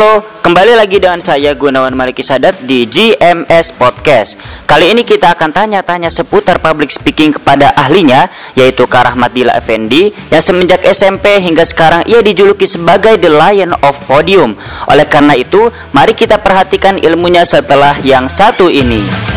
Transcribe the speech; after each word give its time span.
Halo, 0.00 0.24
kembali 0.40 0.80
lagi 0.80 0.96
dengan 0.96 1.20
saya 1.20 1.52
Gunawan 1.52 1.92
Maliki 1.92 2.24
Sadat 2.24 2.64
di 2.64 2.88
GMS 2.88 3.76
Podcast. 3.76 4.40
Kali 4.64 4.96
ini 4.96 5.04
kita 5.04 5.36
akan 5.36 5.52
tanya-tanya 5.52 6.08
seputar 6.08 6.56
public 6.56 6.88
speaking 6.88 7.36
kepada 7.36 7.68
ahlinya, 7.76 8.32
yaitu 8.56 8.88
Kak 8.88 9.12
Rahmat 9.12 9.36
Dila 9.36 9.52
Effendi, 9.52 10.08
yang 10.32 10.40
semenjak 10.40 10.88
SMP 10.88 11.44
hingga 11.44 11.68
sekarang 11.68 12.08
ia 12.08 12.24
dijuluki 12.24 12.64
sebagai 12.64 13.20
The 13.20 13.28
Lion 13.28 13.76
of 13.84 14.00
Podium. 14.08 14.56
Oleh 14.88 15.04
karena 15.04 15.36
itu, 15.36 15.68
mari 15.92 16.16
kita 16.16 16.40
perhatikan 16.40 16.96
ilmunya 16.96 17.44
setelah 17.44 18.00
yang 18.00 18.24
satu 18.24 18.72
ini. 18.72 19.29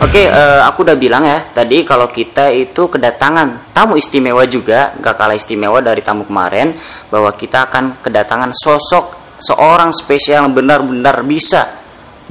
Oke, 0.00 0.24
eh, 0.24 0.60
aku 0.64 0.80
udah 0.80 0.96
bilang 0.96 1.28
ya 1.28 1.52
tadi 1.52 1.84
kalau 1.84 2.08
kita 2.08 2.48
itu 2.48 2.88
kedatangan 2.88 3.68
tamu 3.76 4.00
istimewa 4.00 4.48
juga, 4.48 4.96
gak 4.96 5.12
kalah 5.20 5.36
istimewa 5.36 5.84
dari 5.84 6.00
tamu 6.00 6.24
kemarin, 6.24 6.72
bahwa 7.12 7.28
kita 7.36 7.68
akan 7.68 8.00
kedatangan 8.00 8.48
sosok 8.56 9.36
seorang 9.36 9.92
spesial 9.92 10.48
yang 10.48 10.56
benar-benar 10.56 11.20
bisa 11.20 11.68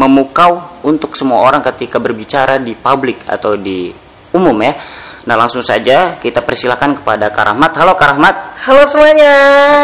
memukau 0.02 0.82
untuk 0.82 1.13
semua 1.13 1.46
orang 1.46 1.62
ketika 1.62 2.02
berbicara 2.02 2.58
di 2.58 2.74
publik 2.74 3.22
atau 3.30 3.54
di 3.54 3.94
umum 4.34 4.58
ya. 4.66 4.74
Nah 5.30 5.36
langsung 5.38 5.62
saja 5.62 6.18
kita 6.18 6.41
persilakan 6.41 6.98
kepada 6.98 7.30
Karahmat. 7.30 7.77
Halo 7.77 7.94
Karahmat. 7.94 8.66
Halo 8.66 8.82
semuanya. 8.90 9.36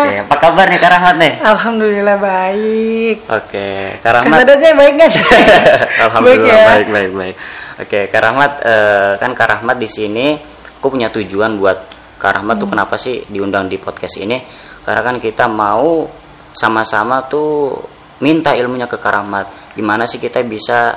Oke, 0.09 0.17
apa 0.25 0.35
kabar 0.41 0.65
nih 0.73 0.79
Karahmat 0.81 1.15
nih? 1.21 1.33
Alhamdulillah 1.37 2.17
baik. 2.17 3.17
Oke, 3.29 3.69
Karahmat. 4.01 4.37
Keadaannya 4.41 4.71
baik 4.73 4.95
kan? 4.97 5.11
Alhamdulillah 6.09 6.49
Baik 6.49 6.63
ya. 6.65 6.65
baik 6.65 6.87
baik 6.89 7.11
baik. 7.13 7.35
Oke, 7.75 8.07
Kak 8.07 8.21
Rahmat 8.23 8.51
eh, 8.63 9.11
kan 9.19 9.35
Kak 9.35 9.47
Rahmat 9.51 9.75
di 9.75 9.89
sini 9.91 10.31
aku 10.79 10.95
punya 10.95 11.11
tujuan 11.11 11.59
buat 11.59 11.77
Kak 12.15 12.39
Rahmat 12.39 12.55
Hmm. 12.55 12.61
tuh 12.63 12.69
kenapa 12.71 12.95
sih 12.95 13.19
diundang 13.27 13.67
di 13.67 13.75
podcast 13.75 14.15
ini? 14.23 14.39
Karena 14.79 15.03
kan 15.03 15.19
kita 15.19 15.51
mau 15.51 16.07
sama-sama 16.55 17.27
tuh 17.27 17.75
minta 18.23 18.55
ilmunya 18.55 18.87
ke 18.87 18.95
Kak 18.95 19.11
Rahmat. 19.11 19.45
Gimana 19.75 20.07
sih 20.07 20.23
kita 20.23 20.39
bisa 20.47 20.95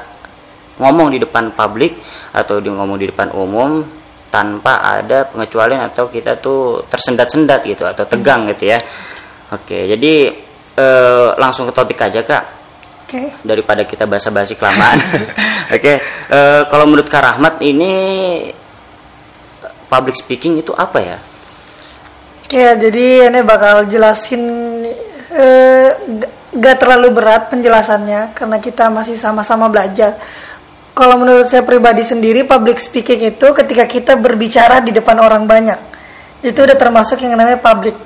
ngomong 0.79 1.11
di 1.11 1.19
depan 1.19 1.51
publik 1.51 1.99
atau 2.31 2.63
di 2.63 2.71
ngomong 2.71 2.95
di 2.95 3.11
depan 3.11 3.35
umum 3.35 3.83
tanpa 4.31 4.79
ada 5.03 5.27
pengecualian 5.27 5.83
atau 5.91 6.07
kita 6.07 6.39
tuh 6.39 6.87
tersendat-sendat 6.87 7.67
gitu 7.67 7.91
atau 7.91 8.07
tegang 8.07 8.47
gitu 8.55 8.71
ya. 8.71 8.79
Oke, 9.51 9.91
jadi 9.91 10.31
eh, 10.79 11.29
langsung 11.43 11.67
ke 11.67 11.75
topik 11.75 11.99
aja 12.07 12.23
Kak 12.23 12.58
Oke. 13.09 13.33
daripada 13.41 13.89
kita 13.89 14.05
basa-basi 14.05 14.53
kelamaan. 14.53 15.01
Oke, 15.77 15.97
eh, 16.29 16.63
kalau 16.69 16.85
menurut 16.85 17.09
Kak 17.09 17.25
Rahmat 17.25 17.65
ini 17.65 17.93
public 19.89 20.13
speaking 20.13 20.61
itu 20.61 20.77
apa 20.77 20.99
ya? 21.01 21.17
Oke, 22.45 22.65
jadi 22.77 23.33
ini 23.33 23.41
bakal 23.41 23.89
jelasin 23.89 24.45
eh, 25.33 25.89
g- 26.05 26.33
gak 26.53 26.77
terlalu 26.85 27.09
berat 27.17 27.49
penjelasannya 27.49 28.37
karena 28.37 28.61
kita 28.61 28.93
masih 28.93 29.17
sama-sama 29.17 29.73
belajar. 29.73 30.17
Kalau 30.93 31.17
menurut 31.17 31.49
saya 31.49 31.65
pribadi 31.65 32.05
sendiri, 32.05 32.45
public 32.45 32.77
speaking 32.77 33.25
itu 33.25 33.47
ketika 33.57 33.89
kita 33.89 34.21
berbicara 34.21 34.85
di 34.85 34.93
depan 34.93 35.17
orang 35.17 35.49
banyak. 35.49 35.81
Itu 36.45 36.67
udah 36.67 36.77
termasuk 36.77 37.25
yang 37.25 37.39
namanya 37.39 37.57
public. 37.57 37.97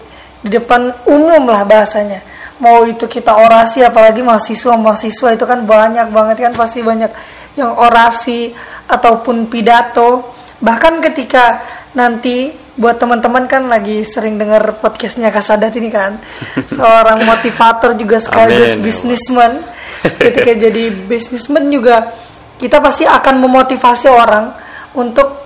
Di 0.43 0.51
depan 0.53 0.95
umum 1.11 1.43
lah 1.49 1.67
bahasanya. 1.67 2.21
Mau 2.63 2.87
itu 2.87 3.11
kita 3.11 3.35
orasi, 3.35 3.83
apalagi 3.83 4.23
mahasiswa-mahasiswa 4.23 5.35
itu 5.35 5.45
kan 5.45 5.67
banyak 5.67 6.15
banget 6.15 6.47
kan 6.47 6.55
pasti 6.55 6.81
banyak 6.87 7.11
yang 7.59 7.75
orasi 7.75 8.55
ataupun 8.87 9.51
pidato. 9.51 10.31
Bahkan 10.63 11.03
ketika 11.03 11.59
nanti 11.99 12.55
buat 12.79 12.97
teman-teman 12.97 13.51
kan 13.51 13.69
lagi 13.69 14.01
sering 14.01 14.41
dengar 14.41 14.81
podcastnya 14.81 15.29
Kasadat 15.29 15.77
ini 15.77 15.93
kan 15.93 16.17
seorang 16.73 17.21
motivator 17.21 17.93
juga 17.93 18.17
sekaligus 18.17 18.81
ya 18.81 18.81
bisnismen 18.81 19.61
ketika 20.01 20.57
jadi 20.65 20.89
bisnismen 21.05 21.69
juga 21.69 22.17
kita 22.57 22.81
pasti 22.81 23.05
akan 23.05 23.45
memotivasi 23.45 24.09
orang 24.09 24.57
untuk 24.97 25.43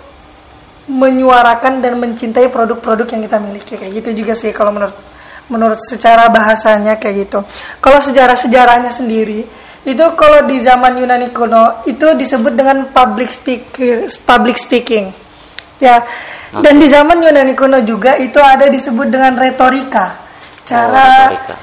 menyuarakan 0.87 1.83
dan 1.83 1.99
mencintai 1.99 2.47
produk-produk 2.47 3.09
yang 3.11 3.23
kita 3.27 3.39
miliki. 3.43 3.75
Kayak 3.75 3.93
gitu 4.05 4.11
juga 4.23 4.33
sih 4.39 4.55
kalau 4.55 4.71
menurut 4.71 4.95
menurut 5.49 5.79
secara 5.83 6.27
bahasanya 6.29 6.99
kayak 6.99 7.29
gitu. 7.29 7.39
Kalau 7.79 8.03
sejarah-sejarahnya 8.03 8.91
sendiri 8.91 9.47
itu 9.87 10.05
kalau 10.19 10.43
di 10.51 10.59
zaman 10.59 10.99
Yunani 10.99 11.31
kuno 11.31 11.87
itu 11.87 12.11
disebut 12.19 12.53
dengan 12.59 12.91
public 12.91 13.31
speaker 13.31 14.11
public 14.27 14.59
speaking. 14.59 15.15
Ya. 15.79 16.03
Dan 16.51 16.81
di 16.83 16.91
zaman 16.91 17.23
Yunani 17.23 17.55
kuno 17.55 17.79
juga 17.87 18.19
itu 18.19 18.39
ada 18.43 18.67
disebut 18.67 19.07
dengan 19.07 19.39
retorika. 19.39 20.19
Cara 20.67 20.91
Oh, 20.91 21.31
retorika. 21.31 21.55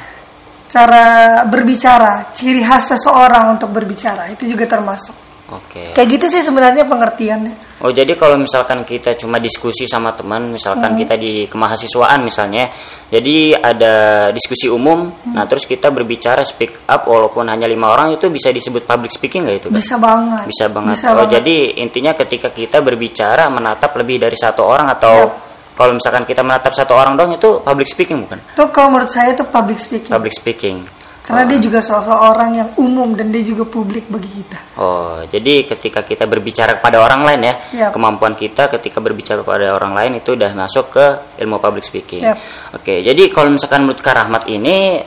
cara 0.72 1.06
berbicara 1.46 2.32
ciri 2.34 2.64
khas 2.64 2.96
seseorang 2.96 3.60
untuk 3.60 3.70
berbicara 3.70 4.32
itu 4.32 4.48
juga 4.48 4.66
termasuk. 4.66 5.16
Oke. 5.54 5.94
kayak 5.94 6.08
gitu 6.18 6.26
sih 6.34 6.42
sebenarnya 6.42 6.88
pengertiannya 6.88 7.73
Oh 7.84 7.92
jadi 7.92 8.16
kalau 8.16 8.40
misalkan 8.40 8.82
kita 8.82 9.12
cuma 9.14 9.38
diskusi 9.38 9.84
sama 9.84 10.16
teman, 10.16 10.48
Hmm. 10.48 10.56
misalkan 10.56 10.96
kita 10.96 11.20
di 11.20 11.52
kemahasiswaan 11.52 12.24
misalnya, 12.24 12.72
jadi 13.12 13.60
ada 13.60 13.94
diskusi 14.32 14.72
umum, 14.72 15.12
Hmm. 15.12 15.36
nah 15.36 15.44
terus 15.44 15.68
kita 15.68 15.92
berbicara 15.92 16.48
speak 16.48 16.88
up 16.88 17.04
walaupun 17.04 17.44
hanya 17.46 17.68
lima 17.68 17.92
orang 17.92 18.16
itu 18.16 18.32
bisa 18.32 18.50
disebut 18.50 18.88
public 18.88 19.12
speaking 19.12 19.44
nggak 19.44 19.58
itu? 19.60 19.68
Kak? 19.68 19.76
bisa 19.76 19.96
banget 20.00 20.48
Bisa 20.48 20.66
banget. 20.72 20.96
Bisa 20.96 21.08
oh, 21.12 21.16
banget. 21.22 21.32
jadi 21.44 21.56
intinya 21.84 22.16
ketika 22.16 22.50
kita 22.50 22.80
berbicara 22.80 23.52
menatap 23.52 23.92
lebih 23.94 24.16
dari 24.16 24.40
satu 24.40 24.64
orang 24.64 24.88
atau 24.88 25.16
Iya. 25.28 25.76
kalau 25.76 25.92
misalkan 25.92 26.24
kita 26.24 26.40
menatap 26.40 26.72
satu 26.72 26.94
orang 26.96 27.18
dong 27.18 27.36
itu 27.36 27.60
public 27.60 27.92
speaking 27.92 28.24
bukan? 28.24 28.40
itu 28.40 28.64
kalau 28.72 28.96
menurut 28.96 29.12
saya 29.12 29.36
itu 29.36 29.44
public 29.44 29.76
speaking 29.76 30.08
Public 30.08 30.32
speaking. 30.32 30.76
Karena 31.24 31.48
dia 31.48 31.60
juga 31.64 31.80
seorang 31.80 32.52
yang 32.54 32.70
umum 32.76 33.16
dan 33.16 33.32
dia 33.32 33.40
juga 33.42 33.64
publik 33.64 34.12
bagi 34.12 34.28
kita 34.44 34.60
Oh, 34.76 35.24
jadi 35.24 35.64
ketika 35.64 36.04
kita 36.04 36.26
berbicara 36.28 36.82
kepada 36.82 36.98
orang 37.00 37.24
lain 37.24 37.42
ya, 37.46 37.56
Yap. 37.88 37.92
kemampuan 37.96 38.34
kita 38.34 38.68
ketika 38.74 39.00
berbicara 39.00 39.40
kepada 39.46 39.72
orang 39.72 39.94
lain 39.94 40.12
itu 40.20 40.34
udah 40.36 40.50
masuk 40.52 40.90
ke 40.92 41.06
ilmu 41.46 41.62
public 41.62 41.86
speaking. 41.86 42.26
Yap. 42.26 42.38
Oke, 42.76 43.00
jadi 43.06 43.30
kalau 43.30 43.54
misalkan 43.54 43.86
menurut 43.86 44.02
Kak 44.02 44.18
Rahmat 44.18 44.50
ini 44.50 44.98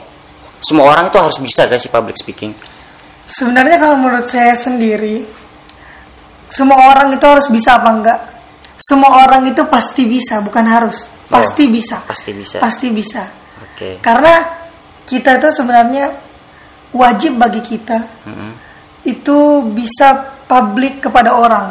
semua 0.57 0.89
orang 0.89 1.11
itu 1.11 1.19
harus 1.19 1.37
bisa 1.37 1.67
gak 1.67 1.77
sih 1.77 1.91
public 1.91 2.15
speaking? 2.17 2.55
sebenarnya 3.27 3.75
kalau 3.77 3.99
menurut 3.99 4.23
saya 4.25 4.55
sendiri 4.55 5.27
semua 6.47 6.95
orang 6.95 7.11
itu 7.11 7.25
harus 7.27 7.51
bisa 7.51 7.75
apa 7.75 7.89
enggak 7.91 8.19
semua 8.79 9.27
orang 9.27 9.51
itu 9.51 9.67
pasti 9.67 10.07
bisa 10.07 10.39
bukan 10.39 10.63
harus 10.63 11.11
pasti 11.27 11.67
Oh, 11.67 11.71
bisa 11.75 11.97
pasti 12.07 12.31
bisa. 12.31 12.57
pasti 12.63 12.87
bisa 12.87 13.27
Oke. 13.67 13.99
karena 13.99 14.56
kita 15.07 15.39
itu 15.39 15.47
sebenarnya 15.55 16.11
wajib 16.91 17.39
bagi 17.39 17.63
kita 17.63 17.97
Mm-mm. 18.27 18.51
itu 19.07 19.63
bisa 19.71 20.35
publik 20.45 21.07
kepada 21.07 21.31
orang 21.33 21.67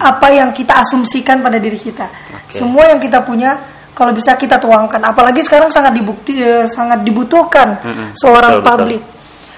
apa 0.00 0.32
yang 0.32 0.48
kita 0.52 0.80
asumsikan 0.80 1.44
pada 1.44 1.60
diri 1.60 1.76
kita 1.76 2.08
Oke. 2.08 2.56
semua 2.56 2.88
yang 2.88 3.00
kita 3.00 3.20
punya 3.24 3.56
kalau 3.92 4.12
bisa 4.12 4.36
kita 4.36 4.56
tuangkan 4.60 5.00
apalagi 5.00 5.40
sekarang 5.44 5.68
sangat 5.72 5.96
dibukti 5.96 6.40
eh, 6.40 6.64
sangat 6.68 7.04
dibutuhkan 7.04 7.80
Mm-mm. 7.80 8.08
seorang 8.16 8.60
Betul, 8.60 8.68
betul. 8.68 9.13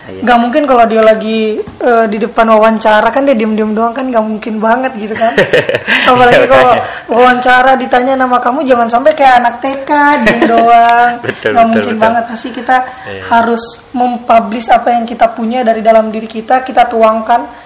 Iya. 0.07 0.23
nggak 0.23 0.39
mungkin 0.39 0.63
kalau 0.65 0.87
dia 0.87 1.03
lagi 1.03 1.59
eh, 1.59 2.07
di 2.07 2.19
depan 2.19 2.47
wawancara 2.47 3.11
kan 3.11 3.27
dia 3.27 3.35
diem-diem 3.35 3.75
doang 3.75 3.91
kan 3.91 4.07
nggak 4.07 4.23
mungkin 4.23 4.63
banget 4.63 4.95
gitu 4.95 5.13
kan 5.13 5.35
apalagi 6.11 6.39
Iya, 6.39 6.47
kalau 6.47 6.71
makanya. 6.71 6.85
wawancara 7.11 7.73
ditanya 7.75 8.15
nama 8.15 8.39
kamu 8.39 8.63
jangan 8.63 8.87
sampai 8.87 9.13
kayak 9.13 9.35
anak 9.43 9.55
TK 9.59 9.91
diem 10.23 10.41
doang 10.55 11.11
Betul, 11.21 11.51
nggak 11.51 11.65
betul, 11.67 11.73
mungkin 11.75 11.95
betul. 11.99 12.05
banget 12.07 12.25
pasti 12.31 12.49
kita 12.51 12.77
Iya. 13.03 13.23
harus 13.27 13.63
mempublish 13.91 14.69
apa 14.71 14.89
yang 14.95 15.03
kita 15.03 15.27
punya 15.31 15.61
dari 15.61 15.83
dalam 15.83 16.09
diri 16.09 16.27
kita 16.27 16.63
kita 16.63 16.87
tuangkan 16.87 17.66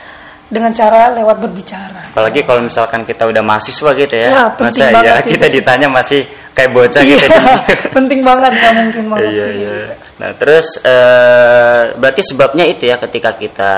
dengan 0.50 0.74
cara 0.74 1.14
lewat 1.14 1.36
berbicara 1.38 2.10
Apalagi 2.10 2.42
kalau 2.42 2.66
misalkan 2.66 3.06
kita 3.06 3.22
udah 3.30 3.38
mahasiswa 3.38 3.90
gitu 3.94 4.14
ya, 4.18 4.28
Ya, 4.28 4.44
penting 4.58 4.82
masa 4.82 4.94
banget 4.98 5.06
ya 5.06 5.16
kita 5.38 5.46
ditanya 5.46 5.88
masih 5.88 6.20
kayak 6.52 6.70
bocah 6.74 7.00
iya 7.06 7.16
gitu. 7.22 7.40
penting 7.96 8.20
banget 8.26 8.52
nggak 8.58 8.74
mungkin 8.74 9.04
banget 9.14 9.30
Iya 9.30 9.44
sih 9.46 9.54
iya. 9.62 9.72
Nah 10.18 10.30
terus 10.36 10.66
eh, 10.82 11.82
berarti 11.96 12.22
sebabnya 12.26 12.64
itu 12.66 12.90
ya 12.90 12.98
ketika 12.98 13.30
kita 13.38 13.72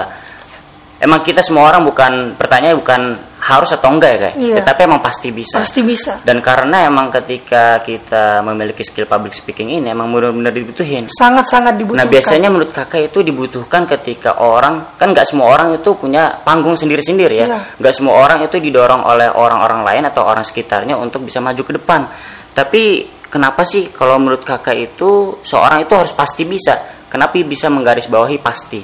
emang 0.98 1.20
kita 1.20 1.44
semua 1.44 1.68
orang 1.68 1.84
bukan 1.84 2.32
pertanyaannya 2.40 2.78
bukan 2.80 3.00
harus 3.42 3.74
atau 3.74 3.90
enggak 3.90 4.10
ya 4.14 4.18
kayak, 4.22 4.34
Iya. 4.38 4.54
tetapi 4.62 4.80
emang 4.86 5.02
pasti 5.02 5.34
bisa. 5.34 5.58
pasti 5.58 5.82
bisa 5.82 6.22
Dan 6.22 6.38
karena 6.38 6.86
emang 6.86 7.10
ketika 7.10 7.82
kita 7.82 8.38
memiliki 8.40 8.86
skill 8.86 9.04
public 9.04 9.34
speaking 9.34 9.66
ini 9.66 9.90
emang 9.90 10.06
benar-benar 10.08 10.54
dibutuhin. 10.54 11.10
sangat-sangat 11.10 11.74
dibutuhkan 11.74 11.98
Nah 11.98 12.06
biasanya 12.06 12.46
menurut 12.46 12.70
kakak 12.70 13.10
itu 13.10 13.18
dibutuhkan 13.20 13.82
ketika 13.84 14.38
orang 14.38 14.94
kan 14.94 15.10
nggak 15.10 15.26
semua 15.26 15.50
orang 15.50 15.74
itu 15.74 15.90
punya 15.92 16.38
panggung 16.40 16.78
sendiri-sendiri 16.78 17.34
ya, 17.34 17.46
Iya. 17.50 17.58
nggak 17.82 17.94
semua 17.98 18.14
orang 18.16 18.46
itu 18.46 18.56
didorong 18.56 19.02
oleh 19.02 19.26
orang-orang 19.26 19.82
lain 19.82 20.02
atau 20.06 20.22
orang 20.22 20.46
sekitarnya 20.46 20.94
untuk 20.94 21.26
bisa 21.26 21.42
maju 21.42 21.62
ke 21.66 21.72
depan. 21.74 22.06
Tapi 22.54 22.82
kenapa 23.26 23.66
sih 23.66 23.90
kalau 23.90 24.22
menurut 24.22 24.46
kakak 24.46 24.78
itu 24.78 25.42
seorang 25.42 25.82
itu 25.82 25.90
harus 25.98 26.14
pasti 26.14 26.46
bisa? 26.46 26.78
Kenapa 27.10 27.42
bisa 27.42 27.66
menggarisbawahi 27.66 28.38
pasti? 28.38 28.80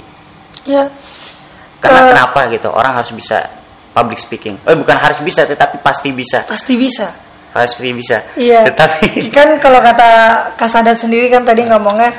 ya 0.66 0.84
Karena 1.78 2.00
Eh. 2.00 2.08
kenapa 2.10 2.40
gitu 2.50 2.68
orang 2.68 2.92
harus 2.92 3.14
bisa 3.14 3.38
public 3.98 4.18
speaking. 4.22 4.54
Oh, 4.62 4.78
bukan 4.78 4.94
harus 4.94 5.18
bisa, 5.18 5.42
tetapi 5.42 5.82
pasti 5.82 6.14
bisa. 6.14 6.46
Pasti 6.46 6.78
bisa. 6.78 7.10
Pasti 7.50 7.90
bisa. 7.90 8.22
Iya. 8.38 8.70
Tetapi 8.70 9.18
kan 9.36 9.58
kalau 9.58 9.82
kata 9.82 10.10
Kasadat 10.54 10.94
sendiri 11.02 11.26
kan 11.26 11.42
tadi 11.42 11.66
ngomongnya 11.66 12.14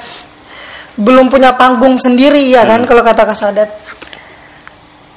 belum 0.99 1.31
punya 1.31 1.55
panggung 1.55 1.95
sendiri 1.95 2.43
ya 2.51 2.67
kan 2.67 2.83
kalau 2.83 2.99
kata 2.99 3.23
Kasadat. 3.23 3.71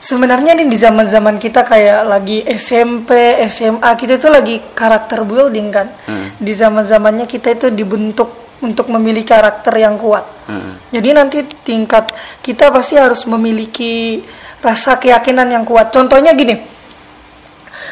Sebenarnya 0.03 0.59
nih 0.59 0.67
di 0.67 0.75
zaman-zaman 0.75 1.39
kita 1.39 1.63
kayak 1.63 2.03
lagi 2.11 2.43
SMP, 2.43 3.39
SMA 3.47 3.87
kita 3.95 4.19
itu 4.19 4.29
lagi 4.31 4.57
karakter 4.75 5.23
building 5.23 5.69
kan. 5.71 5.87
Hmm. 6.07 6.35
Di 6.39 6.53
zaman-zamannya 6.55 7.27
kita 7.31 7.55
itu 7.55 7.67
dibentuk 7.71 8.59
untuk 8.67 8.91
memiliki 8.91 9.31
karakter 9.31 9.75
yang 9.79 9.95
kuat. 9.99 10.27
Hmm. 10.51 10.75
Jadi 10.91 11.09
nanti 11.15 11.39
tingkat 11.63 12.11
kita 12.43 12.75
pasti 12.75 12.99
harus 12.99 13.23
memiliki 13.31 14.23
rasa 14.63 14.97
keyakinan 14.97 15.51
yang 15.51 15.67
kuat. 15.67 15.91
Contohnya 15.91 16.33
gini, 16.33 16.57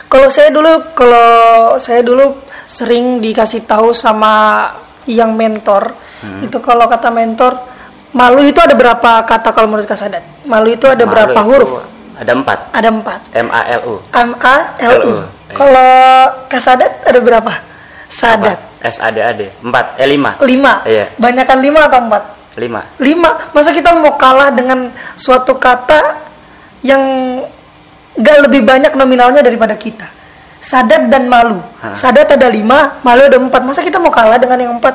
kalau 0.06 0.31
saya 0.31 0.55
dulu 0.55 0.94
kalau 0.94 1.28
saya 1.82 2.00
dulu 2.00 2.38
sering 2.70 3.19
dikasih 3.19 3.67
tahu 3.67 3.90
sama 3.90 4.67
yang 5.11 5.34
mentor, 5.34 5.93
Hmm. 6.20 6.44
itu 6.44 6.61
kalau 6.61 6.84
kata 6.84 7.08
mentor 7.08 7.56
malu 8.12 8.44
itu 8.44 8.61
ada 8.61 8.76
berapa 8.76 9.25
kata 9.25 9.56
kalau 9.56 9.72
menurut 9.72 9.88
Kasadat? 9.88 10.44
Malu 10.44 10.69
itu 10.76 10.84
ada 10.84 11.00
Malu 11.00 11.12
berapa 11.17 11.40
itu 11.40 11.49
huruf? 11.49 11.70
Ada 12.20 12.37
empat. 12.37 12.58
Ada 12.76 12.88
empat. 12.93 13.20
M 13.32 13.49
A 13.49 13.62
L 13.81 13.82
U. 13.88 13.94
M 14.12 14.31
A 14.37 14.56
L 14.76 14.93
U. 14.93 15.12
L-U. 15.17 15.25
Kalau 15.56 15.90
Kasadat 16.52 17.08
ada 17.08 17.19
berapa? 17.25 17.52
Sadat. 18.12 18.61
S 18.84 19.00
A 19.00 19.08
D 19.08 19.25
A 19.25 19.32
D. 19.32 19.49
Empat. 19.64 19.96
Eh 19.96 20.05
lima. 20.05 20.37
Lima. 20.44 20.84
Iya. 20.84 21.08
Banyakan 21.17 21.58
lima 21.64 21.88
atau 21.88 22.00
empat? 22.05 22.22
Lima. 22.61 22.82
lima 23.00 23.31
masa 23.56 23.72
kita 23.72 23.94
mau 23.96 24.19
kalah 24.20 24.52
dengan 24.52 24.93
suatu 25.17 25.56
kata 25.56 26.19
yang 26.81 27.03
gak 28.17 28.38
lebih 28.49 28.65
banyak 28.65 28.93
nominalnya 28.94 29.41
daripada 29.41 29.77
kita 29.77 30.09
sadat 30.61 31.09
dan 31.09 31.25
malu 31.25 31.61
Hah. 31.81 31.97
sadat 31.97 32.37
ada 32.37 32.49
lima 32.49 33.00
malu 33.00 33.25
ada 33.25 33.41
empat 33.41 33.62
masa 33.65 33.81
kita 33.81 33.97
mau 33.97 34.12
kalah 34.12 34.37
dengan 34.37 34.59
yang 34.61 34.73
empat 34.77 34.93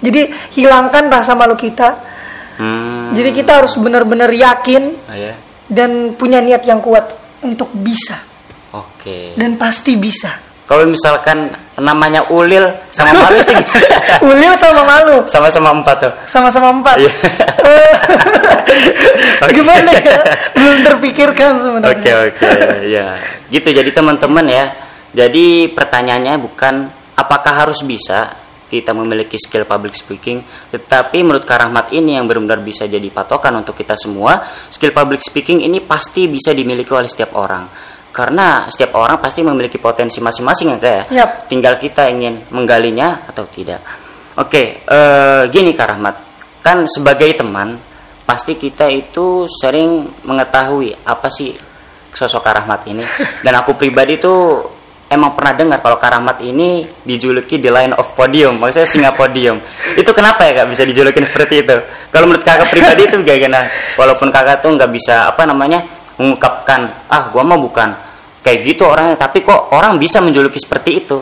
jadi 0.00 0.32
hilangkan 0.52 1.08
rasa 1.08 1.32
malu 1.32 1.54
kita 1.54 2.12
Hmm. 2.52 3.16
jadi 3.16 3.32
kita 3.32 3.64
harus 3.64 3.80
benar-benar 3.80 4.28
yakin 4.28 4.92
Oh, 5.08 5.16
ya. 5.16 5.32
dan 5.72 6.12
punya 6.12 6.36
niat 6.44 6.60
yang 6.68 6.84
kuat 6.84 7.08
untuk 7.40 7.72
bisa 7.72 8.20
Oke. 8.76 9.32
dan 9.40 9.56
pasti 9.56 9.96
bisa 9.96 10.36
Kalau 10.72 10.88
misalkan 10.88 11.52
namanya 11.76 12.24
Ulil 12.32 12.64
sama 12.88 13.12
Malu 13.12 13.44
ulil 14.32 14.56
sama 14.56 14.82
malu? 14.88 15.20
Sama-sama 15.28 15.68
empat 15.76 15.96
tuh. 16.00 16.12
sama-sama 16.24 16.72
empat? 16.80 16.96
Iya. 16.96 17.12
Oke. 19.44 19.52
gimana 19.52 19.92
ya? 19.92 20.20
Belum 20.56 20.80
terpikirkan 20.80 21.60
sebenarnya. 21.60 21.92
Oke 21.92 22.10
oke. 22.32 22.48
Ya 22.88 23.20
gitu 23.52 23.68
jadi 23.68 23.90
teman-teman 23.92 24.48
ya. 24.48 24.72
Jadi 25.12 25.68
pertanyaannya 25.76 26.40
bukan 26.40 26.88
apakah 27.20 27.68
harus 27.68 27.84
bisa 27.84 28.32
kita 28.72 28.96
memiliki 28.96 29.36
skill 29.36 29.68
public 29.68 29.92
speaking 29.92 30.40
tetapi 30.72 31.20
menurut 31.20 31.44
Karahmat 31.44 31.92
ini 31.92 32.16
yang 32.16 32.24
benar-benar 32.24 32.64
bisa 32.64 32.88
jadi 32.88 33.04
patokan 33.12 33.60
untuk 33.60 33.76
kita 33.76 33.92
semua 33.92 34.40
skill 34.72 34.96
public 34.96 35.20
speaking 35.20 35.60
ini 35.60 35.84
pasti 35.84 36.24
bisa 36.24 36.56
dimiliki 36.56 36.88
oleh 36.96 37.04
setiap 37.04 37.36
orang 37.36 37.68
karena 38.12 38.68
setiap 38.68 39.00
orang 39.00 39.18
pasti 39.18 39.40
memiliki 39.40 39.80
potensi 39.80 40.20
masing-masing 40.20 40.76
ya 40.76 40.78
kayak 40.78 41.04
Yap. 41.08 41.30
tinggal 41.48 41.80
kita 41.80 42.12
ingin 42.12 42.44
menggalinya 42.52 43.24
atau 43.26 43.48
tidak. 43.48 43.80
Oke 44.36 44.84
eh, 44.84 45.42
gini 45.48 45.72
Karahmat 45.72 46.14
kan 46.60 46.84
sebagai 46.86 47.32
teman 47.34 47.80
pasti 48.22 48.54
kita 48.54 48.86
itu 48.92 49.50
sering 49.50 50.06
mengetahui 50.22 50.94
apa 51.08 51.32
sih 51.32 51.56
sosok 52.12 52.44
Karahmat 52.44 52.80
ini. 52.86 53.04
Dan 53.44 53.56
aku 53.56 53.74
pribadi 53.74 54.20
tuh 54.20 54.60
emang 55.08 55.32
pernah 55.32 55.52
dengar 55.56 55.78
kalau 55.80 55.96
Karahmat 55.96 56.44
ini 56.44 56.84
dijuluki 57.04 57.60
the 57.60 57.72
line 57.72 57.96
of 57.96 58.12
podium. 58.12 58.60
Maksudnya 58.60 58.88
singa 58.88 59.10
podium. 59.16 59.56
Itu 59.96 60.12
kenapa 60.12 60.44
ya 60.48 60.62
kak 60.62 60.68
bisa 60.68 60.84
dijulukin 60.84 61.24
seperti 61.24 61.64
itu? 61.64 61.76
Kalau 62.12 62.28
menurut 62.28 62.44
kakak 62.44 62.68
pribadi 62.68 63.08
itu 63.08 63.16
gimana 63.24 63.68
walaupun 63.96 64.28
kakak 64.28 64.60
tuh 64.60 64.76
nggak 64.76 64.92
bisa 64.92 65.32
apa 65.32 65.48
namanya 65.48 66.01
mengungkapkan 66.22 67.10
ah 67.10 67.28
gua 67.34 67.42
mah 67.42 67.58
bukan 67.58 67.90
kayak 68.42 68.58
gitu 68.62 68.86
orangnya 68.86 69.18
tapi 69.18 69.42
kok 69.42 69.74
orang 69.74 69.98
bisa 69.98 70.22
menjuluki 70.22 70.62
seperti 70.62 70.90
itu 71.02 71.18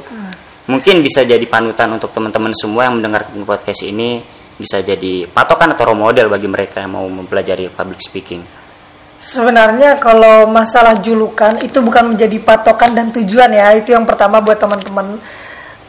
mungkin 0.69 1.01
bisa 1.01 1.25
jadi 1.25 1.43
panutan 1.49 1.91
untuk 1.97 2.13
teman-teman 2.13 2.53
semua 2.53 2.87
yang 2.87 3.01
mendengar 3.01 3.27
podcast 3.49 3.83
ini 3.83 4.21
bisa 4.61 4.85
jadi 4.85 5.25
patokan 5.25 5.73
atau 5.73 5.89
role 5.89 5.99
model 5.99 6.29
bagi 6.29 6.47
mereka 6.47 6.85
yang 6.85 6.95
mau 7.01 7.09
mempelajari 7.09 7.73
public 7.73 7.99
speaking 8.05 8.61
Sebenarnya 9.21 10.01
kalau 10.01 10.49
masalah 10.49 10.97
julukan 10.97 11.61
itu 11.61 11.85
bukan 11.85 12.17
menjadi 12.17 12.41
patokan 12.41 12.97
dan 12.97 13.13
tujuan 13.13 13.53
ya. 13.53 13.77
Itu 13.77 13.93
yang 13.93 14.09
pertama 14.09 14.41
buat 14.41 14.57
teman-teman. 14.57 15.21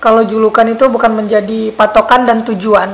Kalau 0.04 0.28
julukan 0.28 0.68
itu 0.68 0.92
bukan 0.92 1.24
menjadi 1.24 1.72
patokan 1.72 2.28
dan 2.28 2.44
tujuan. 2.44 2.92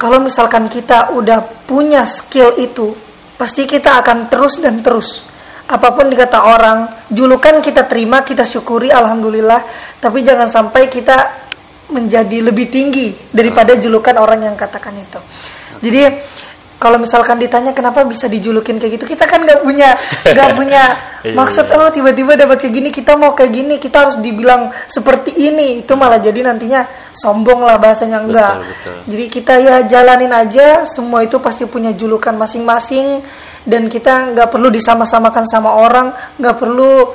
Kalau 0.00 0.24
misalkan 0.24 0.72
kita 0.72 1.12
udah 1.12 1.44
punya 1.68 2.08
skill 2.08 2.56
itu, 2.56 2.96
pasti 3.36 3.68
kita 3.68 4.02
akan 4.02 4.32
terus 4.32 4.58
dan 4.58 4.80
terus. 4.80 5.22
Apa 5.66 5.92
pun 5.92 6.06
dikata 6.06 6.46
orang, 6.46 7.10
julukan 7.10 7.58
kita 7.58 7.90
terima, 7.90 8.22
kita 8.22 8.46
syukuri 8.46 8.90
alhamdulillah, 8.90 9.62
tapi 9.98 10.22
jangan 10.22 10.46
sampai 10.46 10.86
kita 10.86 11.46
menjadi 11.90 12.42
lebih 12.42 12.66
tinggi 12.70 13.14
daripada 13.30 13.78
julukan 13.78 14.14
orang 14.18 14.46
yang 14.46 14.56
katakan 14.58 14.94
itu. 14.98 15.18
Jadi 15.82 16.00
kalau 16.76 17.00
misalkan 17.00 17.40
ditanya 17.40 17.72
kenapa 17.72 18.04
bisa 18.04 18.28
dijulukin 18.28 18.76
kayak 18.76 19.00
gitu, 19.00 19.04
kita 19.16 19.24
kan 19.24 19.44
nggak 19.44 19.64
punya 19.64 19.96
nggak 20.24 20.50
punya 20.58 20.82
Iya, 21.26 21.34
maksud 21.34 21.66
oh 21.74 21.90
tiba-tiba 21.90 22.38
dapat 22.38 22.62
kayak 22.62 22.74
gini 22.78 22.88
kita 22.94 23.18
mau 23.18 23.34
kayak 23.34 23.50
gini 23.50 23.74
kita 23.82 24.06
harus 24.06 24.16
dibilang 24.22 24.70
seperti 24.86 25.34
ini 25.34 25.82
itu 25.82 25.92
malah 25.98 26.22
jadi 26.22 26.46
nantinya 26.46 26.86
sombong 27.10 27.66
lah 27.66 27.82
bahasanya 27.82 28.22
enggak. 28.22 28.62
Betul, 28.62 28.70
betul. 28.70 28.96
Jadi 29.10 29.24
kita 29.26 29.54
ya 29.58 29.76
jalanin 29.90 30.30
aja 30.30 30.86
semua 30.86 31.26
itu 31.26 31.42
pasti 31.42 31.66
punya 31.66 31.90
julukan 31.98 32.30
masing-masing 32.38 33.26
dan 33.66 33.90
kita 33.90 34.38
nggak 34.38 34.54
perlu 34.54 34.70
disama-samakan 34.70 35.44
sama 35.50 35.74
orang, 35.74 36.14
nggak 36.38 36.56
perlu 36.62 37.10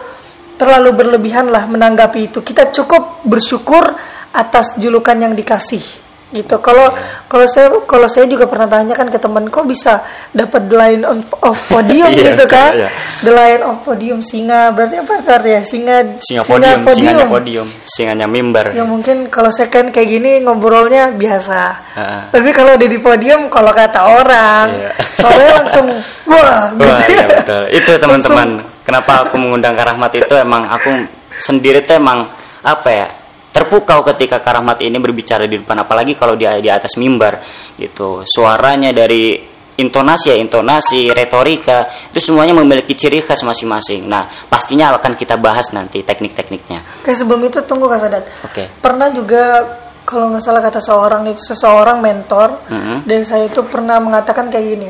terlalu 0.59 0.91
berlebihan 0.91 1.47
lah 1.47 1.63
menanggapi 1.71 2.35
itu. 2.35 2.43
Kita 2.43 2.67
cukup 2.67 3.23
bersyukur 3.23 3.95
atas 4.35 4.75
julukan 4.75 5.15
yang 5.15 5.31
dikasih 5.31 6.10
gitu. 6.31 6.55
Kalau 6.63 6.91
kalau 7.27 7.47
saya 7.47 7.67
kalau 7.87 8.07
saya 8.07 8.25
juga 8.27 8.47
pernah 8.47 8.67
tanya 8.67 8.95
kan 8.95 9.07
ke 9.11 9.19
teman 9.19 9.47
kok 9.51 9.67
bisa 9.67 10.03
dapat 10.31 10.67
the 10.71 10.75
line 10.75 11.03
of, 11.03 11.19
of 11.43 11.55
podium 11.67 12.07
Iya, 12.15 12.33
gitu 12.33 12.45
kan? 12.47 12.71
iya. 12.75 12.89
The 13.21 13.31
line 13.31 13.61
of 13.63 13.83
podium 13.83 14.19
singa 14.23 14.71
berarti 14.71 14.99
apa 14.99 15.13
artinya? 15.21 15.61
Singa 15.63 15.95
singa 16.23 16.43
podium, 16.47 16.79
singanya 16.87 17.25
podium 17.27 17.67
singanya 17.85 18.27
mimbar 18.27 18.71
Ya 18.71 18.83
mungkin 18.87 19.27
kalau 19.27 19.51
saya 19.51 19.67
kan 19.69 19.91
kayak 19.91 20.07
gini 20.09 20.41
ngobrolnya 20.43 21.11
biasa. 21.13 21.59
Heeh. 21.99 22.21
Tapi 22.31 22.49
kalau 22.55 22.73
di 22.79 22.87
podium 22.99 23.51
kalau 23.51 23.71
kata 23.75 23.99
orang, 24.07 24.67
Iya. 24.71 24.91
soalnya 25.11 25.49
langsung 25.61 25.87
wah 26.27 26.71
gitu. 26.75 26.87
Wah, 26.87 26.99
iya 27.07 27.25
betul. 27.27 27.61
Itu 27.75 27.91
teman-teman. 27.99 28.49
Kenapa 28.81 29.27
aku 29.27 29.35
mengundang 29.37 29.77
Karahmat 29.77 30.11
itu 30.17 30.33
emang 30.35 30.65
aku 30.65 31.05
sendiri 31.37 31.85
tuh 31.85 31.99
emang 32.01 32.25
apa 32.65 32.89
ya? 32.89 33.07
Terpukau 33.51 33.99
ketika 34.15 34.39
Karahmat 34.39 34.79
ini 34.79 34.95
berbicara 34.95 35.43
di 35.43 35.59
depan 35.59 35.83
apalagi 35.83 36.15
kalau 36.15 36.39
dia 36.39 36.55
di 36.55 36.71
atas 36.71 36.95
mimbar 36.95 37.43
gitu. 37.75 38.23
Suaranya 38.23 38.95
dari 38.95 39.35
intonasi 39.75 40.31
ya, 40.31 40.37
intonasi, 40.39 41.09
retorika 41.11 41.89
itu 42.11 42.19
semuanya 42.21 42.55
memiliki 42.55 42.95
ciri 42.95 43.19
khas 43.19 43.41
masing-masing. 43.43 44.07
Nah, 44.07 44.29
pastinya 44.47 44.93
akan 44.95 45.17
kita 45.17 45.35
bahas 45.35 45.73
nanti 45.75 45.99
teknik-tekniknya. 46.05 47.03
Kayak 47.03 47.17
sebelum 47.17 47.41
itu 47.49 47.59
tunggu 47.65 47.89
Kak 47.89 47.99
Sadat. 47.99 48.23
Oke. 48.45 48.63
Pernah 48.79 49.09
juga 49.11 49.63
kalau 50.05 50.31
nggak 50.31 50.43
salah 50.43 50.61
kata 50.63 50.79
seorang 50.79 51.21
itu 51.27 51.41
seseorang 51.41 51.97
mentor 51.99 52.55
Mhm. 52.67 52.95
dan 53.07 53.19
saya 53.25 53.47
itu 53.47 53.61
pernah 53.65 53.97
mengatakan 53.99 54.47
kayak 54.47 54.65
gini. 54.65 54.89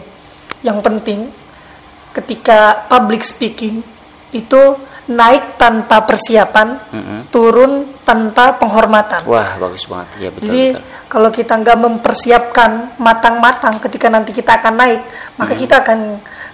Yang 0.61 0.77
penting 0.85 1.19
ketika 2.11 2.85
public 2.91 3.23
speaking 3.23 3.81
itu 4.35 4.61
naik 5.09 5.57
tanpa 5.57 6.05
persiapan, 6.05 6.77
Mhm. 6.93 7.17
turun 7.33 7.89
tanpa 8.05 8.53
penghormatan. 8.61 9.25
Wah, 9.25 9.57
bagus 9.57 9.89
banget. 9.89 10.07
Ya 10.21 10.29
betul 10.29 10.45
Jadi 10.47 10.63
betul. 10.77 10.83
kalau 11.09 11.29
kita 11.33 11.53
nggak 11.57 11.77
mempersiapkan 11.79 12.71
matang-matang 13.01 13.81
ketika 13.81 14.07
nanti 14.13 14.29
kita 14.31 14.61
akan 14.61 14.73
naik, 14.77 15.01
maka 15.41 15.53
Hmm. 15.57 15.61
kita 15.61 15.75
akan 15.81 15.99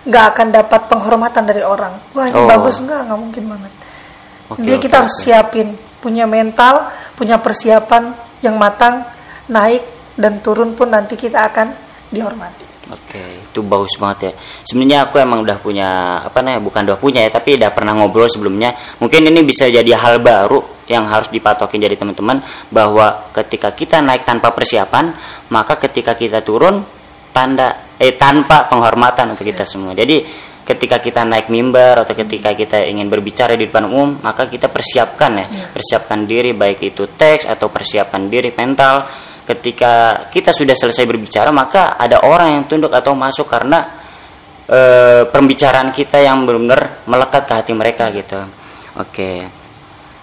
nggak 0.07 0.25
akan 0.31 0.47
dapat 0.55 0.81
penghormatan 0.87 1.43
dari 1.43 1.59
orang. 1.59 1.93
Wah 2.15 2.25
ini 2.31 2.39
Oh. 2.39 2.47
bagus 2.47 2.79
nggak? 2.79 2.99
Nggak 3.11 3.19
mungkin 3.19 3.43
banget. 3.51 3.71
Oke, 4.47 4.63
Jadi 4.63 4.75
oke, 4.79 4.83
kita 4.87 4.95
harus 5.03 5.15
oke. 5.19 5.23
siapin, 5.27 5.67
punya 5.99 6.23
mental, 6.23 6.87
punya 7.19 7.35
persiapan 7.35 8.15
yang 8.39 8.55
matang, 8.55 9.03
naik 9.51 9.83
dan 10.15 10.39
turun 10.39 10.71
pun 10.71 10.87
nanti 10.87 11.19
kita 11.19 11.43
akan 11.51 11.75
dihormati. 12.07 12.66
Oke, 12.87 13.43
itu 13.43 13.59
bagus 13.67 13.99
banget 13.99 14.31
ya. 14.31 14.31
Sebenarnya 14.63 14.97
aku 15.09 15.19
emang 15.19 15.43
udah 15.43 15.59
punya 15.59 16.19
apa 16.23 16.39
namanya, 16.39 16.63
bukan 16.63 16.81
udah 16.87 16.99
punya 16.99 17.19
ya, 17.27 17.31
tapi 17.31 17.59
udah 17.59 17.71
pernah 17.75 17.91
ngobrol 17.99 18.31
sebelumnya. 18.31 18.71
Mungkin 19.03 19.27
ini 19.27 19.43
bisa 19.43 19.67
jadi 19.67 19.91
hal 19.99 20.23
baru 20.23 20.63
yang 20.87 21.03
harus 21.03 21.27
dipatokin 21.27 21.83
jadi 21.83 21.99
teman-teman 21.99 22.39
bahwa 22.71 23.27
ketika 23.35 23.75
kita 23.75 23.99
naik 23.99 24.23
tanpa 24.23 24.55
persiapan, 24.55 25.11
maka 25.51 25.75
ketika 25.83 26.15
kita 26.15 26.39
turun 26.39 26.79
tanda 27.35 27.91
eh 27.99 28.15
tanpa 28.15 28.71
penghormatan 28.71 29.35
untuk 29.35 29.43
kita 29.43 29.67
semua. 29.67 29.91
Jadi 29.91 30.23
ketika 30.67 30.99
kita 30.99 31.23
naik 31.23 31.47
mimbar 31.47 32.03
atau 32.03 32.11
ketika 32.11 32.51
kita 32.51 32.83
ingin 32.83 33.07
berbicara 33.07 33.55
di 33.55 33.71
depan 33.71 33.87
umum 33.87 34.19
maka 34.19 34.51
kita 34.51 34.67
persiapkan 34.67 35.31
ya 35.39 35.45
Iya. 35.47 35.65
persiapkan 35.71 36.27
diri 36.27 36.51
baik 36.51 36.83
itu 36.83 37.07
teks 37.07 37.47
atau 37.47 37.71
persiapan 37.71 38.27
diri 38.27 38.51
mental 38.51 39.07
ketika 39.47 40.27
kita 40.27 40.51
sudah 40.51 40.75
selesai 40.75 41.07
berbicara 41.07 41.55
maka 41.55 41.95
ada 41.95 42.19
orang 42.27 42.59
yang 42.59 42.63
tunduk 42.67 42.91
atau 42.91 43.15
masuk 43.15 43.47
karena 43.47 43.87
eh, 44.67 45.23
pembicaraan 45.23 45.95
kita 45.95 46.19
yang 46.19 46.43
benar-benar 46.43 47.07
melekat 47.07 47.47
ke 47.47 47.53
hati 47.55 47.71
mereka 47.71 48.11
gitu. 48.11 48.43
Oke. 48.99 49.47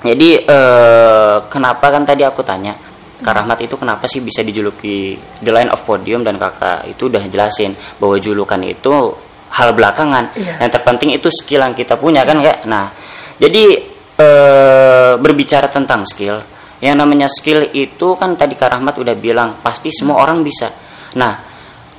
Jadi 0.05 0.45
eh, 0.45 1.37
kenapa 1.49 1.89
kan 1.89 2.05
tadi 2.05 2.21
aku 2.29 2.45
tanya 2.45 2.77
Kak 3.25 3.33
Rahmat 3.33 3.65
itu 3.65 3.81
kenapa 3.81 4.05
sih 4.05 4.21
bisa 4.21 4.45
dijuluki 4.45 5.17
The 5.41 5.49
Line 5.49 5.73
of 5.73 5.81
Podium 5.89 6.21
dan 6.21 6.37
kakak 6.37 6.85
itu 6.93 7.09
udah 7.09 7.25
jelasin 7.25 7.73
bahwa 7.97 8.21
julukan 8.21 8.61
itu 8.61 9.17
hal 9.55 9.73
belakangan. 9.73 10.37
Iya. 10.37 10.61
yang 10.61 10.71
terpenting 10.71 11.11
itu 11.17 11.33
skill 11.33 11.65
yang 11.65 11.73
kita 11.73 11.97
punya 11.97 12.29
kan 12.29 12.45
kak? 12.45 12.69
Nah 12.69 12.93
jadi 13.41 13.81
eh, 14.21 15.13
berbicara 15.17 15.73
tentang 15.73 16.05
skill 16.05 16.54
yang 16.85 17.01
namanya 17.01 17.33
skill 17.33 17.65
itu 17.73 18.13
kan 18.21 18.37
tadi 18.37 18.53
Kak 18.53 18.77
Rahmat 18.77 19.01
udah 19.01 19.17
bilang 19.17 19.57
pasti 19.65 19.89
semua 19.89 20.21
orang 20.21 20.45
bisa 20.45 20.69
nah 21.17 21.33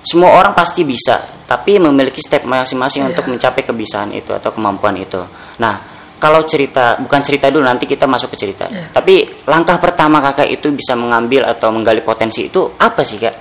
semua 0.05 0.37
orang 0.37 0.53
pasti 0.53 0.85
bisa 0.85 1.17
tapi 1.49 1.81
memiliki 1.81 2.21
step 2.21 2.45
masing-masing 2.45 3.01
Iya. 3.05 3.09
untuk 3.17 3.25
mencapai 3.33 3.65
kebiasaan 3.65 4.13
itu 4.13 4.29
atau 4.29 4.53
kemampuan 4.53 4.93
itu 5.01 5.17
nah 5.57 5.73
kalau 6.21 6.45
cerita 6.45 6.95
bukan 7.01 7.21
cerita 7.25 7.49
dulu 7.49 7.65
nanti 7.65 7.89
kita 7.89 8.05
masuk 8.05 8.29
ke 8.33 8.37
cerita 8.37 8.69
Iya. 8.69 8.93
tapi 8.93 9.25
langkah 9.49 9.81
pertama 9.81 10.21
kakak 10.21 10.53
itu 10.53 10.69
bisa 10.69 10.93
mengambil 10.93 11.49
atau 11.49 11.73
menggali 11.73 12.05
potensi 12.05 12.45
itu 12.45 12.61
apa 12.77 13.01
sih 13.01 13.17
kak 13.17 13.35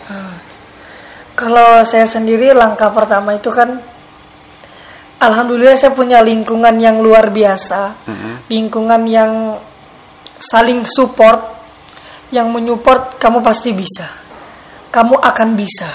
Kalau 1.34 1.82
saya 1.82 2.06
sendiri 2.06 2.54
langkah 2.54 2.94
pertama 2.94 3.34
itu 3.34 3.50
kan 3.50 3.74
Alhamdulillah 5.18 5.74
saya 5.74 5.90
punya 5.90 6.20
lingkungan 6.20 6.78
yang 6.78 7.00
luar 7.00 7.32
biasa. 7.32 7.96
Lingkungan 8.46 9.02
yang 9.08 9.56
saling 10.50 10.84
support 10.84 11.40
yang 12.28 12.50
menyupport 12.52 13.16
kamu 13.16 13.40
pasti 13.40 13.70
bisa. 13.72 14.06
Kamu 14.92 15.18
akan 15.18 15.48
bisa. 15.56 15.90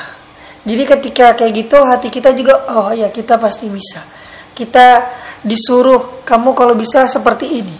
Jadi 0.65 0.83
ketika 0.83 1.33
kayak 1.37 1.53
gitu 1.55 1.77
hati 1.81 2.11
kita 2.11 2.35
juga 2.35 2.67
oh 2.73 2.91
ya 2.91 3.13
kita 3.13 3.39
pasti 3.39 3.69
bisa. 3.71 4.03
Kita 4.51 5.07
disuruh 5.39 6.25
kamu 6.27 6.51
kalau 6.51 6.75
bisa 6.75 7.07
seperti 7.07 7.47
ini. 7.63 7.77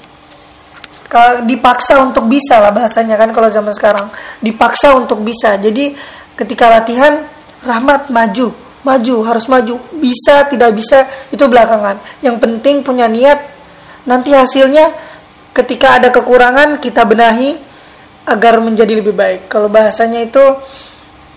Ka- 1.10 1.42
dipaksa 1.42 2.06
untuk 2.06 2.30
bisa 2.30 2.62
lah 2.62 2.70
bahasanya 2.70 3.18
kan 3.18 3.34
kalau 3.34 3.50
zaman 3.50 3.74
sekarang 3.74 4.14
dipaksa 4.46 4.94
untuk 4.94 5.26
bisa 5.26 5.58
jadi 5.58 5.98
ketika 6.38 6.70
latihan 6.70 7.26
Rahmat 7.66 8.14
maju 8.14 8.54
maju 8.86 9.16
harus 9.28 9.50
maju 9.52 9.82
bisa 9.98 10.48
tidak 10.48 10.72
bisa 10.78 11.10
itu 11.34 11.44
belakangan 11.50 12.00
yang 12.24 12.40
penting 12.40 12.86
punya 12.86 13.10
niat 13.10 13.42
nanti 14.08 14.32
hasilnya 14.32 15.09
ketika 15.64 16.00
ada 16.00 16.10
kekurangan 16.10 16.80
kita 16.80 17.04
benahi 17.04 17.56
agar 18.30 18.64
menjadi 18.64 18.94
lebih 19.00 19.14
baik 19.14 19.52
kalau 19.52 19.68
bahasanya 19.68 20.24
itu 20.24 20.44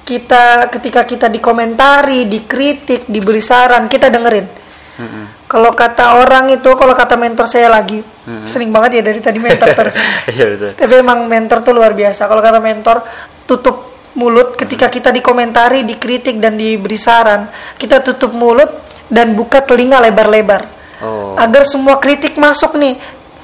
kita 0.02 0.70
ketika 0.70 1.06
kita 1.06 1.26
dikomentari 1.30 2.26
dikritik 2.26 3.06
diberi 3.06 3.42
saran 3.42 3.86
kita 3.86 4.10
dengerin 4.10 4.46
kalau 5.50 5.74
kata 5.74 6.22
orang 6.22 6.54
itu 6.54 6.70
kalau 6.78 6.94
kata 6.94 7.18
mentor 7.18 7.50
saya 7.50 7.68
lagi 7.68 8.00
sering 8.46 8.70
banget 8.70 9.00
ya 9.00 9.02
dari 9.02 9.18
tadi 9.18 9.38
mentor 9.42 9.68
terus 9.78 9.96
iya 10.30 10.46
betul 10.54 10.70
tapi 10.78 10.92
emang 10.94 11.26
mentor 11.26 11.58
tuh 11.60 11.74
luar 11.74 11.92
biasa. 11.92 12.30
Kalau 12.30 12.42
kata 12.42 12.62
mentor, 12.62 13.02
tutup 13.44 13.76
mulut 14.14 14.54
ketika 14.54 14.86
kita 14.92 15.10
dikomentari, 15.10 15.82
dikritik 15.82 16.38
dan 16.38 16.54
diberi 16.54 16.96
saran. 16.96 17.50
Kita 17.74 17.98
tutup 18.04 18.30
mulut 18.36 18.70
dan 19.10 19.34
buka 19.34 19.60
telinga 19.66 19.98
lebar-lebar. 19.98 20.62
Oh. 21.02 21.34
Agar 21.34 21.66
semua 21.66 21.98
kritik 21.98 22.38
masuk 22.38 22.78
nih. 22.78 22.96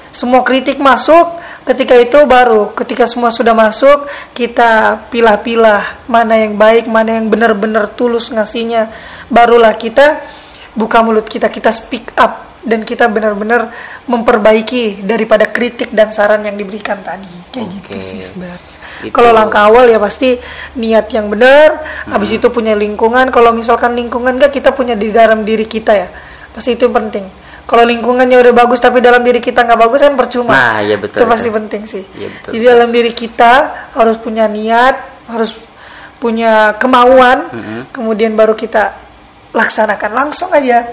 Semua 0.09 0.41
kritik 0.41 0.81
masuk, 0.81 1.39
ketika 1.69 1.93
itu 1.93 2.17
baru 2.25 2.73
ketika 2.73 3.05
semua 3.05 3.29
sudah 3.29 3.53
masuk, 3.53 4.09
kita 4.33 5.05
pilah-pilah 5.13 6.09
mana 6.09 6.33
yang 6.41 6.57
baik, 6.57 6.89
mana 6.89 7.21
yang 7.21 7.29
benar-benar 7.29 7.93
tulus 7.93 8.33
ngasihnya. 8.33 8.89
Barulah 9.29 9.77
kita 9.77 10.17
buka 10.73 11.05
mulut 11.05 11.29
kita, 11.29 11.53
kita 11.53 11.69
speak 11.69 12.17
up 12.17 12.49
dan 12.65 12.81
kita 12.81 13.05
benar-benar 13.05 13.69
memperbaiki 14.09 15.05
daripada 15.05 15.45
kritik 15.45 15.93
dan 15.93 16.09
saran 16.09 16.41
yang 16.41 16.57
diberikan 16.57 16.99
tadi. 17.05 17.29
Kayak 17.53 17.67
gitu 17.77 17.89
Oke. 17.93 18.01
sih 18.01 18.19
sebenarnya. 18.25 18.69
Itu- 18.99 19.15
kalau 19.15 19.31
langkah 19.31 19.63
awal 19.69 19.87
ya 19.87 19.95
pasti 19.95 20.35
niat 20.75 21.07
yang 21.15 21.31
benar 21.31 21.79
habis 22.09 22.35
itu 22.35 22.49
punya 22.51 22.75
lingkungan. 22.75 23.31
Kalau 23.31 23.55
misalkan 23.55 23.95
lingkungan 23.95 24.35
enggak 24.35 24.57
kita 24.57 24.75
punya 24.75 24.97
di 24.97 25.13
dalam 25.13 25.45
diri 25.45 25.63
kita 25.69 25.93
ya. 25.95 26.09
Pasti 26.51 26.75
itu 26.75 26.89
penting 26.89 27.38
kalau 27.69 27.85
lingkungannya 27.85 28.33
udah 28.35 28.53
bagus 28.55 28.81
tapi 28.81 28.97
dalam 28.97 29.21
diri 29.21 29.37
kita 29.37 29.61
nggak 29.61 29.77
bagus 29.77 30.01
kan 30.01 30.17
percuma 30.17 30.49
Nah, 30.49 30.77
iya 30.81 30.97
betul, 30.97 31.21
itu 31.21 31.25
pasti 31.29 31.49
betul. 31.49 31.57
penting 31.61 31.81
sih 31.85 32.03
Iya, 32.17 32.27
betul, 32.33 32.49
jadi 32.57 32.63
betul. 32.65 32.73
dalam 32.73 32.89
diri 32.89 33.11
kita 33.13 33.51
harus 33.93 34.17
punya 34.17 34.45
niat 34.49 34.95
harus 35.29 35.51
punya 36.17 36.73
kemauan 36.75 37.37
Mm-hmm. 37.47 37.81
kemudian 37.93 38.33
baru 38.33 38.53
kita 38.53 38.97
laksanakan 39.49 40.11
langsung 40.11 40.49
aja 40.49 40.83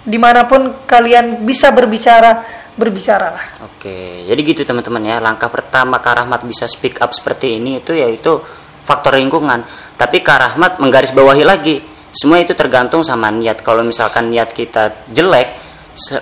di 0.00 0.16
mana 0.16 0.44
pun 0.44 0.84
kalian 0.84 1.42
bisa 1.42 1.72
berbicara 1.72 2.44
berbicaralah 2.72 3.58
Oke, 3.66 4.22
jadi 4.24 4.38
gitu 4.38 4.62
teman-teman 4.62 5.02
ya. 5.04 5.16
Langkah 5.18 5.46
pertama 5.46 5.98
Kak 5.98 6.14
Rahmat 6.18 6.42
bisa 6.42 6.66
speak 6.66 6.98
up 6.98 7.10
seperti 7.10 7.58
ini 7.58 7.78
itu 7.78 7.90
yaitu 7.90 8.38
faktor 8.82 9.14
lingkungan. 9.14 9.62
Tapi 9.94 10.18
Kak 10.18 10.38
Rahmat 10.38 10.78
menggarisbawahi 10.78 11.42
lagi, 11.42 11.78
semua 12.10 12.38
itu 12.38 12.54
tergantung 12.54 13.02
sama 13.02 13.30
niat. 13.30 13.62
Kalau 13.62 13.82
misalkan 13.82 14.30
niat 14.30 14.50
kita 14.50 15.10
jelek, 15.10 15.67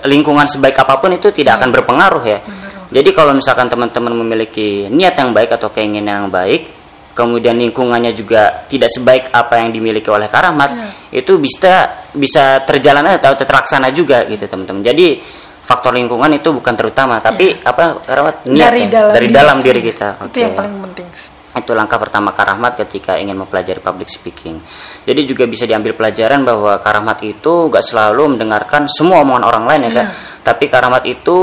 lingkungan 0.08 0.46
sebaik 0.48 0.76
apa 0.80 0.98
pun 0.98 1.12
itu 1.14 1.28
tidak 1.30 1.62
akan 1.62 1.70
berpengaruh 1.72 2.24
ya. 2.24 2.38
Jadi 2.86 3.10
kalau 3.10 3.34
misalkan 3.34 3.66
teman-teman 3.66 4.14
memiliki 4.14 4.86
niat 4.86 5.18
yang 5.18 5.34
baik 5.34 5.58
atau 5.58 5.68
keinginan 5.74 6.26
yang 6.26 6.30
baik, 6.30 6.70
kemudian 7.16 7.58
lingkungannya 7.58 8.14
juga 8.14 8.68
tidak 8.70 8.92
sebaik 8.92 9.34
apa 9.34 9.58
yang 9.58 9.74
dimiliki 9.74 10.06
oleh 10.06 10.30
Kak 10.30 10.42
Rahmat, 10.52 10.70
itu 11.10 11.36
bisa 11.40 12.06
bisa 12.14 12.62
terjalan 12.62 13.18
atau 13.18 13.34
terlaksana 13.34 13.90
juga 13.90 14.22
gitu 14.30 14.46
teman-teman. 14.46 14.86
Jadi 14.86 15.18
faktor 15.66 15.98
lingkungan 15.98 16.30
itu 16.38 16.54
bukan 16.54 16.74
terutama, 16.78 17.18
tapi 17.18 17.58
apa 17.58 17.98
Kak 18.06 18.14
Rahmat 18.14 18.36
niat 18.46 18.70
dari 18.70 18.82
ya? 18.86 18.90
dalam 18.92 19.12
dari 19.12 19.26
diri 19.26 19.34
dalam 19.34 19.56
diri 19.64 19.80
kita. 19.82 20.08
itu 20.14 20.24
Oke. 20.30 20.40
yang 20.46 20.54
paling 20.54 20.76
penting 20.90 21.08
Itu 21.56 21.72
langkah 21.72 21.96
pertama 21.96 22.36
Kak 22.36 22.52
Rahmat 22.52 22.76
ketika 22.84 23.16
ingin 23.16 23.32
mempelajari 23.40 23.80
public 23.80 24.12
speaking. 24.12 24.60
Jadi 25.08 25.24
juga 25.24 25.48
bisa 25.48 25.64
diambil 25.64 25.96
pelajaran 25.96 26.44
bahwa 26.44 26.76
Kak 26.76 26.92
Rahmat 27.00 27.18
itu 27.24 27.72
gak 27.72 27.80
selalu 27.80 28.36
mendengarkan 28.36 28.84
semua 28.92 29.24
omongan 29.24 29.44
orang 29.48 29.64
lain 29.64 29.80
ya 29.88 29.90
Kak. 29.96 30.06
Tapi 30.44 30.64
Kak 30.68 30.80
Rahmat 30.84 31.04
itu 31.08 31.38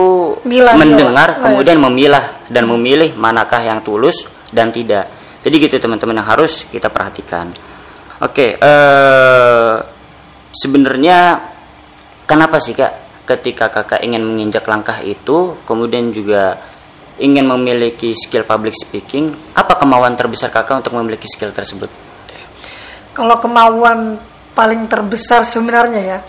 Milah, 0.45 0.77
mendengar 0.77 1.33
milah. 1.33 1.43
kemudian 1.49 1.77
memilah 1.81 2.25
dan 2.45 2.69
memilih 2.69 3.17
manakah 3.17 3.65
yang 3.65 3.81
tulus 3.81 4.29
dan 4.53 4.69
tidak. 4.69 5.09
Jadi 5.41 5.55
gitu 5.57 5.75
teman-teman 5.81 6.21
yang 6.21 6.29
harus 6.29 6.69
kita 6.69 6.93
perhatikan. 6.93 7.49
Oke, 8.21 8.55
eh 8.55 9.75
sebenarnya 10.53 11.41
kenapa 12.29 12.61
sih 12.61 12.77
Kak 12.77 13.25
ketika 13.25 13.73
Kakak 13.73 14.05
ingin 14.05 14.21
menginjak 14.21 14.67
langkah 14.69 15.01
itu 15.01 15.57
kemudian 15.65 16.13
juga 16.13 16.59
ingin 17.21 17.45
memiliki 17.45 18.15
skill 18.17 18.47
public 18.47 18.73
speaking, 18.73 19.29
apa 19.53 19.77
kemauan 19.77 20.17
terbesar 20.17 20.49
Kakak 20.49 20.85
untuk 20.85 20.97
memiliki 20.97 21.29
skill 21.29 21.53
tersebut? 21.53 22.13
kalau 23.13 23.37
kemauan 23.37 24.17
paling 24.57 24.89
terbesar 24.89 25.45
sebenarnya 25.45 26.01
ya 26.01 26.19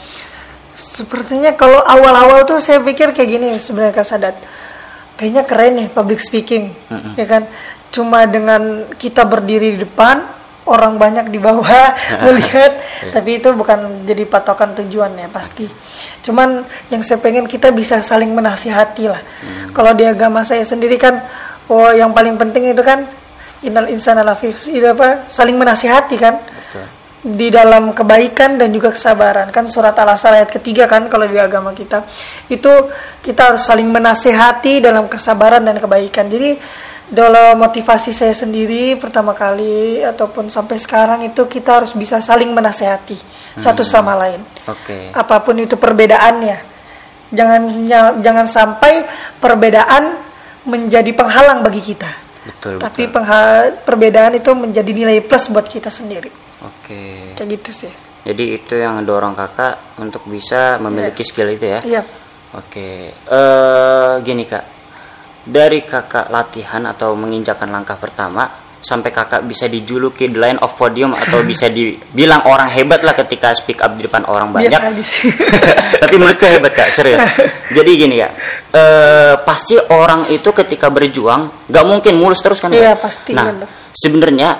sepertinya 0.77 1.57
kalau 1.59 1.81
awal-awal 1.81 2.45
tuh 2.47 2.61
saya 2.61 2.79
pikir 2.85 3.11
kayak 3.17 3.29
gini 3.29 3.49
sebenarnya 3.59 3.99
Kak 3.99 4.07
Sadat. 4.07 4.37
Kayaknya 5.15 5.43
keren 5.47 5.73
nih 5.79 5.89
public 5.91 6.21
speaking 6.23 6.71
ya 7.19 7.27
kan? 7.27 7.47
Cuma 7.91 8.27
dengan 8.27 8.91
kita 8.95 9.27
berdiri 9.27 9.75
di 9.75 9.87
depan 9.87 10.23
orang 10.65 10.97
banyak 10.97 11.29
di 11.29 11.39
bawah 11.41 11.93
melihat. 12.25 12.73
Tapi 13.13 13.41
itu 13.41 13.53
bukan 13.53 14.05
jadi 14.09 14.25
patokan 14.25 14.73
tujuan 14.81 15.13
ya 15.17 15.29
pasti. 15.29 15.69
Cuman 16.25 16.65
yang 16.89 17.05
saya 17.05 17.21
pengen 17.21 17.45
kita 17.45 17.71
bisa 17.73 18.01
saling 18.01 18.33
menasihati 18.33 19.05
lah. 19.09 19.21
Kalau 19.73 19.93
di 19.93 20.09
agama 20.09 20.41
saya 20.45 20.65
sendiri 20.65 20.97
kan 20.97 21.21
oh 21.69 21.93
yang 21.93 22.13
paling 22.13 22.37
penting 22.37 22.73
itu 22.73 22.81
kan 22.85 23.05
innal 23.65 23.89
insana 23.89 24.21
lafi 24.21 24.53
itu 24.53 24.85
apa 24.85 25.29
saling 25.29 25.57
menasihati 25.57 26.17
kan. 26.17 26.37
Betul. 26.41 26.87
di 27.25 27.49
dalam 27.49 27.97
kebaikan 27.97 28.61
dan 28.61 28.69
juga 28.69 28.93
kesabaran. 28.93 29.49
Kan 29.49 29.73
surat 29.73 29.97
al-asr 29.97 30.45
ayat 30.45 30.53
ketiga 30.61 30.85
kan 30.85 31.09
kalau 31.09 31.25
di 31.25 31.41
agama 31.41 31.73
kita. 31.73 32.05
Itu 32.53 32.69
kita 33.25 33.49
harus 33.57 33.65
saling 33.65 33.89
menasehati 33.89 34.85
dalam 34.85 35.09
kesabaran 35.09 35.65
dan 35.65 35.81
kebaikan. 35.81 36.29
Jadi 36.29 36.53
dalam 37.15 37.55
motivasi 37.57 38.11
saya 38.11 38.35
sendiri 38.35 38.99
pertama 38.99 39.33
kali 39.33 40.03
ataupun 40.03 40.51
sampai 40.51 40.77
sekarang 40.77 41.23
itu 41.25 41.47
kita 41.47 41.81
harus 41.81 41.95
bisa 41.95 42.19
saling 42.19 42.51
menasehati 42.51 43.17
satu 43.57 43.87
sama 43.87 44.19
lain 44.19 44.43
Oke. 44.67 45.15
apa 45.15 45.41
pun 45.47 45.55
itu 45.63 45.79
perbedaannya 45.79 46.59
jangan 47.31 47.63
jangan 48.19 48.47
sampai 48.51 49.07
perbedaan 49.39 50.19
menjadi 50.67 51.11
penghalang 51.15 51.63
bagi 51.63 51.81
kita 51.81 52.11
Betul, 52.45 52.77
tapi 52.77 53.09
betul. 53.09 53.25
perbedaan 53.89 54.37
itu 54.37 54.51
menjadi 54.53 54.91
nilai 54.91 55.23
plus 55.25 55.49
buat 55.49 55.65
kita 55.65 55.89
sendiri 55.89 56.29
Oke. 56.61 57.33
kayak 57.39 57.49
gitu 57.63 57.87
sih 57.87 57.93
Jadi 58.25 58.57
itu 58.57 58.81
yang 58.81 59.05
dorong 59.05 59.37
kakak 59.37 60.01
untuk 60.01 60.25
bisa 60.25 60.81
memiliki 60.81 61.21
skill 61.21 61.53
itu 61.53 61.77
ya. 61.77 61.81
Iya. 61.85 62.03
Oke, 62.57 63.13
eh 63.13 64.13
gini 64.25 64.49
kak, 64.49 64.74
dari 65.45 65.85
kakak 65.85 66.33
latihan 66.33 66.89
atau 66.89 67.13
menginjakan 67.13 67.69
langkah 67.69 68.01
pertama 68.01 68.49
sampai 68.85 69.09
kakak 69.09 69.49
bisa 69.49 69.65
dijuluki 69.65 70.29
the 70.29 70.37
line 70.37 70.61
of 70.61 70.77
podium 70.77 71.17
atau 71.17 71.41
bisa 71.51 71.73
dibilang 71.73 72.45
orang 72.45 72.69
hebat 72.69 73.01
lah 73.01 73.17
ketika 73.17 73.57
speak 73.57 73.81
up 73.81 73.97
di 73.97 74.05
depan 74.05 74.29
orang 74.29 74.53
banyak. 74.53 74.77
Tapi 76.05 76.15
menurutku 76.21 76.45
hebat 76.45 76.73
kak, 76.77 76.93
serius. 76.93 77.21
Jadi 77.77 77.91
gini 77.97 78.21
kak, 78.21 78.33
eh 78.77 79.35
pasti 79.41 79.81
orang 79.81 80.29
itu 80.29 80.53
ketika 80.53 80.93
berjuang 80.93 81.69
nggak 81.73 81.85
mungkin 81.89 82.13
mulus 82.21 82.45
terus 82.45 82.61
kan? 82.61 82.69
Iya, 82.69 82.93
Kak? 82.97 83.09
pasti, 83.09 83.33
Nah, 83.33 83.65
sebenarnya 83.97 84.53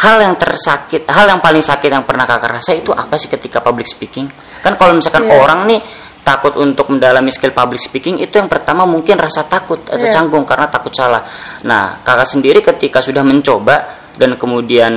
hal 0.00 0.16
yang 0.18 0.34
tersakit, 0.34 1.06
hal 1.06 1.30
yang 1.30 1.38
paling 1.38 1.62
sakit 1.62 1.86
yang 1.86 2.02
pernah 2.02 2.26
kakak 2.26 2.58
rasa 2.58 2.74
itu 2.74 2.90
apa 2.90 3.14
sih 3.14 3.30
ketika 3.30 3.62
public 3.62 3.86
speaking? 3.86 4.26
Kan 4.58 4.74
kalau 4.74 4.98
misalkan 4.98 5.30
Iya. 5.30 5.38
orang 5.38 5.70
nih 5.70 5.80
takut 6.20 6.54
untuk 6.60 6.92
mendalami 6.92 7.32
skill 7.32 7.52
public 7.56 7.80
speaking 7.80 8.20
itu 8.20 8.36
yang 8.36 8.46
pertama 8.46 8.84
mungkin 8.84 9.16
rasa 9.16 9.48
takut 9.48 9.80
atau 9.88 10.04
Iya. 10.04 10.12
canggung 10.12 10.44
karena 10.44 10.68
takut 10.68 10.92
salah. 10.92 11.24
Nah, 11.64 12.04
kakak 12.04 12.28
sendiri 12.28 12.60
ketika 12.60 13.00
sudah 13.00 13.24
mencoba 13.24 14.08
dan 14.20 14.36
kemudian 14.36 14.92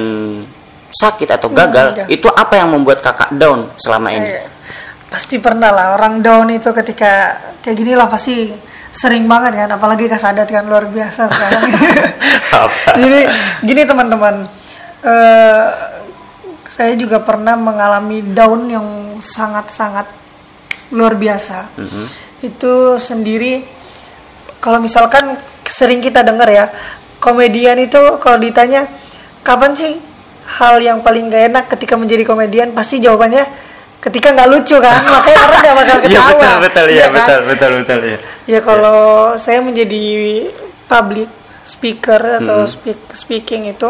sakit 0.93 1.29
atau 1.39 1.49
gagal, 1.49 1.97
iya. 1.97 2.05
itu 2.11 2.29
apa 2.29 2.59
yang 2.59 2.69
membuat 2.69 3.01
kakak 3.01 3.33
down 3.33 3.71
selama 3.81 4.13
ini? 4.13 4.29
Eh, 4.29 4.45
pasti 5.09 5.41
pernah 5.41 5.69
lah 5.69 5.97
orang 5.97 6.21
down 6.21 6.49
itu 6.53 6.69
ketika 6.73 7.37
kayak 7.61 7.75
gini 7.77 7.93
lah 7.93 8.09
pasti 8.09 8.49
sering 8.93 9.25
banget 9.25 9.57
kan 9.65 9.69
apalagi 9.73 10.05
kasadat 10.05 10.45
kan 10.49 10.65
luar 10.69 10.85
biasa 10.85 11.29
sekarang 11.29 11.63
jadi 13.01 13.19
gini 13.65 13.81
teman-teman 13.85 14.45
eh, 15.05 15.65
saya 16.65 16.93
juga 16.97 17.21
pernah 17.21 17.53
mengalami 17.53 18.25
down 18.33 18.61
yang 18.69 18.87
sangat-sangat 19.21 20.22
luar 20.93 21.17
biasa 21.17 21.73
Mhm. 21.75 22.05
itu 22.43 22.73
sendiri 22.97 23.65
kalau 24.57 24.77
misalkan 24.77 25.35
sering 25.65 25.99
kita 25.99 26.21
dengar 26.21 26.47
ya 26.47 26.65
komedian 27.17 27.79
itu 27.79 27.99
kalau 28.19 28.37
ditanya 28.37 28.85
kapan 29.41 29.73
sih 29.73 29.93
hal 30.59 30.77
yang 30.77 31.01
paling 31.01 31.27
gak 31.27 31.49
enak 31.49 31.65
ketika 31.67 31.95
menjadi 31.95 32.23
komedian 32.23 32.71
pasti 32.71 32.99
jawabannya 32.99 33.43
ketika 33.99 34.31
nggak 34.31 34.49
lucu 34.51 34.75
kan 34.77 34.99
makanya 35.15 35.39
orang 35.41 35.59
nggak 35.63 35.77
bakal 35.79 35.95
Iya 35.95 36.03
ketawa 36.03 36.27
betul 36.29 36.55
betul 36.59 36.85
ya 36.85 36.93
Iya 36.93 37.03
kan? 37.03 37.15
betul 37.15 37.39
betul 37.47 37.71
betul 37.79 37.99
ya. 38.03 38.17
ya 38.45 38.59
kalau 38.59 38.99
saya 39.35 39.59
menjadi 39.63 40.03
public 40.85 41.29
speaker 41.63 42.21
atau 42.37 42.57
Hmm. 42.63 42.69
speak, 42.69 42.99
speaking 43.15 43.71
itu 43.71 43.89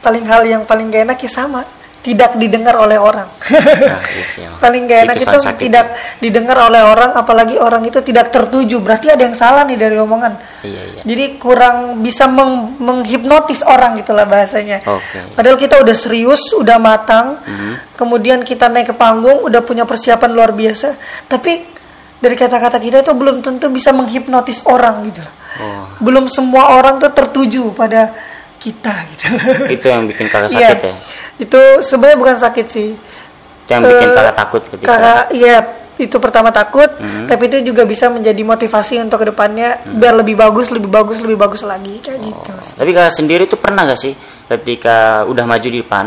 paling 0.00 0.24
hal 0.24 0.44
yang 0.44 0.62
paling 0.64 0.88
gak 0.88 1.04
enak 1.06 1.18
ya 1.18 1.30
sama 1.30 1.64
tidak 2.00 2.32
didengar 2.34 2.76
oleh 2.76 2.96
orang 2.96 3.28
Nah, 3.28 4.00
iya 4.08 4.24
sih, 4.24 4.40
emang. 4.46 4.56
paling 4.56 4.82
gak 4.84 5.00
enak 5.04 5.14
Itu 5.14 5.24
itu, 5.28 5.38
tidak 5.60 5.86
didengar 6.16 6.56
oleh 6.64 6.80
orang 6.80 7.12
apalagi 7.12 7.56
orang 7.56 7.84
itu 7.84 8.00
tidak 8.00 8.28
tertuju 8.28 8.80
berarti 8.80 9.12
ada 9.12 9.20
yang 9.20 9.34
salah 9.34 9.62
nih 9.62 9.76
dari 9.76 9.96
omongan 9.96 10.32
Iya 10.60 10.82
iya. 10.86 11.02
jadi 11.04 11.24
kurang 11.36 12.00
bisa 12.00 12.24
meng- 12.24 12.76
menghipnotis 12.76 13.60
orang 13.62 13.96
gitulah 13.96 14.24
bahasanya 14.24 14.80
Oke. 14.82 15.20
padahal 15.32 15.56
kita 15.56 15.76
udah 15.76 15.92
serius 15.92 16.40
udah 16.52 16.76
matang 16.76 17.36
Mhm. 17.36 17.72
kemudian 17.94 18.38
kita 18.42 18.66
naik 18.66 18.90
ke 18.90 18.94
panggung 18.94 19.40
udah 19.42 19.60
punya 19.60 19.84
persiapan 19.84 20.30
luar 20.30 20.52
biasa 20.52 20.96
tapi 21.26 21.68
dari 22.16 22.32
kata-kata 22.34 22.76
kita 22.76 23.00
itu 23.00 23.12
belum 23.12 23.40
tentu 23.40 23.68
bisa 23.68 23.92
menghipnotis 23.92 24.64
orang 24.64 25.08
gitu. 25.08 25.24
Oh, 25.56 25.88
belum 25.98 26.28
semua 26.28 26.76
orang 26.76 26.96
tuh 26.96 27.08
tertuju 27.10 27.72
pada 27.72 28.12
kita 28.56 28.92
gitu 29.08 29.24
itu 29.72 29.86
yang 29.86 30.04
bikin 30.04 30.28
kakak 30.28 30.52
Iya. 30.52 30.58
sakit 30.68 30.78
ya. 30.84 30.94
Itu 31.40 31.60
sebenarnya 31.80 32.16
bukan 32.16 32.36
sakit 32.38 32.66
sih. 32.66 32.92
Itu 32.92 33.70
yang 33.70 33.82
bikin 33.82 34.06
Eh, 34.06 34.14
kakak 34.14 34.36
takut 34.36 34.62
ketika. 34.68 34.88
kakak 34.88 35.24
iya 35.32 35.56
itu 35.96 36.16
pertama 36.16 36.48
takut 36.48 36.88
Hmm. 36.96 37.28
tapi 37.28 37.46
itu 37.46 37.60
juga 37.62 37.84
bisa 37.84 38.08
menjadi 38.08 38.40
motivasi 38.40 38.96
untuk 38.98 39.20
ke 39.20 39.28
depannya 39.28 39.68
biar 39.86 40.16
lebih 40.16 40.32
bagus 40.34 40.68
lebih 40.68 40.88
bagus 40.88 41.20
lebih 41.20 41.36
bagus 41.36 41.60
lagi 41.60 42.00
kayak 42.00 42.18
gitu 42.20 42.52
Tapi 42.74 42.90
kakak 42.90 43.12
sendiri 43.12 43.44
tuh 43.44 43.56
pernah 43.56 43.84
gak 43.84 44.00
sih 44.00 44.16
ketika 44.48 45.22
udah 45.24 45.44
maju 45.44 45.66
di 45.66 45.78
depan 45.78 46.06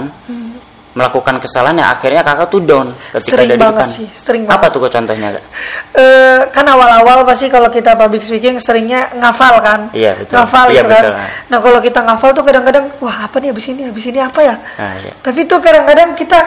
melakukan 0.94 1.36
kesalahan 1.38 1.74
yang 1.76 1.90
akhirnya 1.90 2.22
kakak 2.22 2.48
tuh 2.48 2.62
down 2.62 2.94
ketika 3.12 3.34
Sering 3.34 3.48
ada 3.48 3.56
di 3.56 3.60
banget 3.60 3.82
depan. 3.84 3.98
sih, 3.98 4.08
sering 4.14 4.42
Apa 4.44 4.54
banget. 4.56 4.70
tuh 4.70 4.80
kok 4.80 4.92
contohnya 4.94 5.28
kak? 5.32 5.44
Eh, 5.92 6.40
kan 6.50 6.66
awal-awal 6.66 7.18
pasti 7.24 7.46
kalau 7.48 7.68
kita 7.68 7.92
public 7.94 8.22
speaking 8.22 8.56
seringnya 8.58 9.10
ngafal 9.16 9.58
kan 9.58 9.90
Iya, 9.90 10.14
betul. 10.16 10.38
ngafal 10.38 10.66
Iya, 10.68 10.76
gitu 10.76 10.88
kan 10.88 11.04
betul. 11.04 11.16
nah 11.48 11.58
kalau 11.60 11.80
kita 11.80 12.00
ngafal 12.00 12.30
tuh 12.32 12.44
kadang-kadang 12.44 12.86
wah 13.00 13.18
apa 13.22 13.36
nih 13.38 13.50
abis 13.50 13.66
ini 13.68 13.82
abis 13.86 14.06
ini 14.06 14.20
apa 14.20 14.40
ya 14.40 14.56
Nah, 14.56 14.94
iya. 14.98 15.12
tapi 15.18 15.40
tuh 15.44 15.58
kadang-kadang 15.58 16.14
kita 16.14 16.40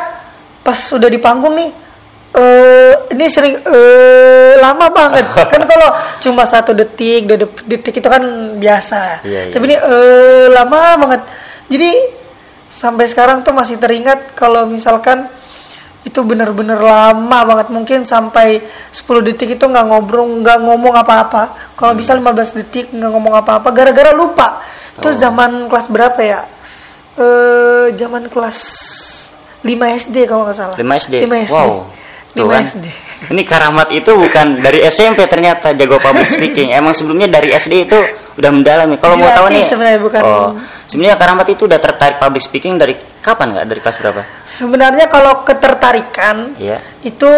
pas 0.63 0.75
sudah 0.77 1.07
di 1.07 1.19
panggung 1.19 1.53
nih 1.53 1.71
eh 2.33 2.93
ini 3.11 3.27
sering 3.27 3.55
eh 3.57 4.53
lama 4.57 4.87
banget 4.89 5.25
kan 5.53 5.63
kalau 5.65 5.89
cuma 6.19 6.45
satu 6.45 6.71
detik 6.71 7.25
dua 7.25 7.39
detik 7.65 7.95
itu 7.95 8.07
kan 8.07 8.23
biasa 8.55 9.23
Iya, 9.23 9.41
iya. 9.49 9.53
tapi 9.53 9.65
ini 9.65 9.77
eh 9.77 10.47
lama 10.51 10.81
banget 10.99 11.21
jadi 11.67 11.91
sampai 12.77 13.09
sekarang 13.09 13.41
tuh 13.41 13.57
masih 13.57 13.81
teringat 13.81 14.37
kalau 14.37 14.69
misalkan 14.69 15.25
itu 16.05 16.21
bener-bener 16.23 16.77
lama 16.77 17.39
banget 17.43 17.73
mungkin 17.73 17.99
sampai 18.05 18.61
10 18.93 19.03
detik 19.25 19.57
itu 19.57 19.65
nggak 19.65 19.87
ngobrol 19.87 20.29
nggak 20.39 20.61
ngomong 20.61 20.95
apa-apa 20.95 21.75
kalau 21.75 21.97
Hmm. 21.97 22.01
bisa 22.01 22.13
15 22.13 22.53
detik 22.55 22.93
nggak 22.93 23.11
ngomong 23.11 23.35
apa-apa 23.35 23.69
gara-gara 23.73 24.13
lupa 24.13 24.61
itu 24.93 25.09
Oh. 25.09 25.17
zaman 25.17 25.67
kelas 25.67 25.87
berapa 25.89 26.21
ya 26.21 26.41
eh 27.17 27.97
zaman 27.97 28.29
kelas 28.29 28.59
5 29.65 29.73
SD 29.99 30.17
kalau 30.29 30.45
nggak 30.45 30.55
salah 30.55 30.77
5 30.77 30.85
SD. 30.95 31.15
5 31.25 31.37
SD 31.43 31.57
Wow. 31.57 31.89
Tuh 32.37 32.45
5 32.45 32.53
kan. 32.53 32.63
SD 32.69 32.87
Ini 33.27 33.43
karamat 33.43 33.89
itu 33.91 34.13
bukan 34.13 34.61
dari 34.61 34.85
SMP 34.85 35.25
ternyata 35.25 35.73
jago 35.73 35.97
public 35.97 36.29
speaking. 36.29 36.71
Emang 36.71 36.93
sebelumnya 36.93 37.27
dari 37.27 37.51
SD 37.51 37.85
itu 37.85 37.99
udah 38.35 38.51
mendalami. 38.51 38.95
Kalau 38.97 39.17
mau 39.17 39.27
tahu 39.27 39.49
Dilatih 39.49 39.57
nih. 39.57 39.67
sebenarnya, 39.67 40.01
bukan- 40.01 40.23
Oh, 40.23 40.51
sebenarnya 40.87 41.17
karamat 41.17 41.47
itu 41.49 41.63
udah 41.65 41.81
tertarik 41.81 42.17
public 42.17 42.43
speaking 42.43 42.77
dari 42.77 42.93
kapan 43.19 43.53
nggak? 43.53 43.65
Dari 43.67 43.81
kelas 43.81 43.97
berapa? 43.99 44.23
sebenarnya 44.45 45.07
kalau 45.09 45.43
ketertarikan 45.43 46.55
Iya. 46.57 46.79
itu 47.03 47.31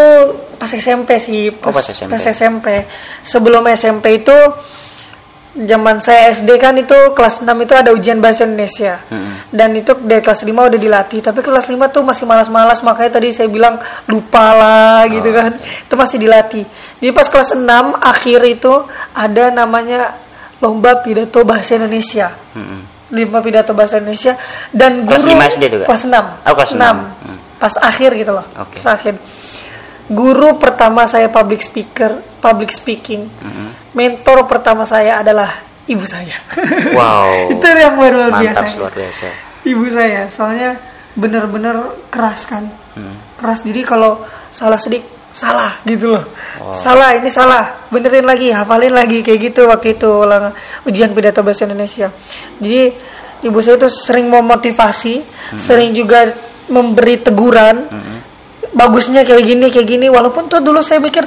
pas 0.54 0.68
SMP 0.68 1.16
sih 1.16 1.54
Oh, 1.56 1.70
pas 1.70 1.86
SMP. 1.86 2.10
pas 2.10 2.22
SMP 2.22 2.66
sebelum 3.22 3.62
SMP 3.68 4.18
itu 4.18 4.34
zaman 5.50 5.98
saya 5.98 6.30
SD 6.30 6.50
kan 6.56 6.76
itu 6.76 6.94
kelas 7.12 7.40
6 7.40 7.48
itu 7.58 7.72
ada 7.72 7.90
ujian 7.90 8.18
bahasa 8.18 8.44
Indonesia 8.44 9.00
Mm-mm. 9.04 9.48
dan 9.50 9.72
itu 9.72 9.96
dari 9.98 10.20
kelas 10.20 10.42
5 10.42 10.52
udah 10.52 10.78
dilatih 10.78 11.20
tapi 11.20 11.40
kelas 11.40 11.66
5 11.66 11.78
tuh 11.88 12.02
masih 12.02 12.24
malas-malas 12.24 12.78
makanya 12.80 13.16
tadi 13.16 13.32
saya 13.32 13.48
bilang 13.48 13.80
lupa 14.06 14.52
lah 14.52 15.00
gitu 15.06 15.24
Oh, 15.24 15.34
kan 15.34 15.56
itu 15.56 15.94
masih 15.94 16.18
dilatih 16.18 16.64
jadi 16.98 17.10
pas 17.10 17.26
kelas 17.26 17.52
6 17.52 17.64
akhir 17.96 18.40
itu 18.44 18.72
ada 19.12 19.44
namanya 19.50 20.14
lomba 20.58 21.00
pidato 21.00 21.42
bahasa 21.42 21.74
Indonesia 21.74 22.28
Mm-mm. 22.52 22.80
lima 23.10 23.40
pidato 23.40 23.72
bahasa 23.72 23.98
Indonesia 23.98 24.36
dan 24.70 25.02
Kelas 25.02 25.24
guru 25.24 25.32
5 25.32 25.52
SD 25.54 25.64
Kak? 25.74 25.86
kelas 25.86 26.02
6 26.04 26.12
Oh, 26.44 26.54
kelas 26.54 26.72
6. 26.72 26.78
Hmm. 26.78 27.38
pas 27.58 27.74
akhir 27.80 28.10
gitu 28.14 28.30
loh 28.30 28.46
Oke. 28.54 28.78
pas 28.78 28.94
akhir 28.94 29.16
guru 30.08 30.56
pertama 30.56 31.04
saya 31.04 31.28
public 31.28 31.60
speaker 31.60 32.10
public 32.38 32.70
speaking 32.70 33.28
Mm-mm. 33.28 33.68
mentor 33.92 34.44
pertama 34.44 34.82
saya 34.82 35.18
adalah 35.18 35.52
ibu 35.84 36.02
saya 36.02 36.36
Wow. 36.90 37.48
itu 37.52 37.64
yang 37.66 37.94
luar 37.94 38.14
biasa 38.34 38.60
Mantap 38.62 38.78
luar 38.78 38.94
biasa. 38.94 39.26
ibu 39.62 39.84
saya 39.86 40.20
soalnya 40.26 40.70
bener-bener 41.12 41.76
keras 42.08 42.44
kan 42.44 42.64
Hmm. 42.90 43.14
keras 43.34 43.62
jadi 43.62 43.86
kalau 43.86 44.18
salah 44.50 44.74
sedikit 44.74 45.06
salah 45.30 45.70
gitu 45.84 46.10
loh 46.10 46.24
Wow. 46.58 46.74
salah 46.74 47.14
ini 47.14 47.30
salah 47.30 47.86
benerin 47.86 48.26
lagi 48.26 48.50
hafalin 48.50 48.90
lagi 48.90 49.22
kayak 49.22 49.38
gitu 49.46 49.64
waktu 49.64 49.94
itu 49.94 50.08
ulang 50.18 50.50
ujian 50.82 51.12
pidato 51.12 51.38
bahasa 51.40 51.62
Indonesia 51.62 52.10
jadi 52.58 52.90
ibu 53.40 53.58
saya 53.60 53.78
tuh 53.78 53.86
sering 53.86 54.26
memotivasi 54.26 55.14
Hmm. 55.48 55.56
sering 55.56 55.92
juga 55.92 56.26
memberi 56.66 57.16
teguran 57.18 57.86
bagusnya 58.74 59.22
kayak 59.24 59.44
gini 59.44 59.66
kayak 59.68 59.88
gini. 59.88 60.06
Walaupun 60.08 60.48
tuh 60.50 60.60
dulu 60.60 60.80
saya 60.80 61.00
pikir 61.00 61.24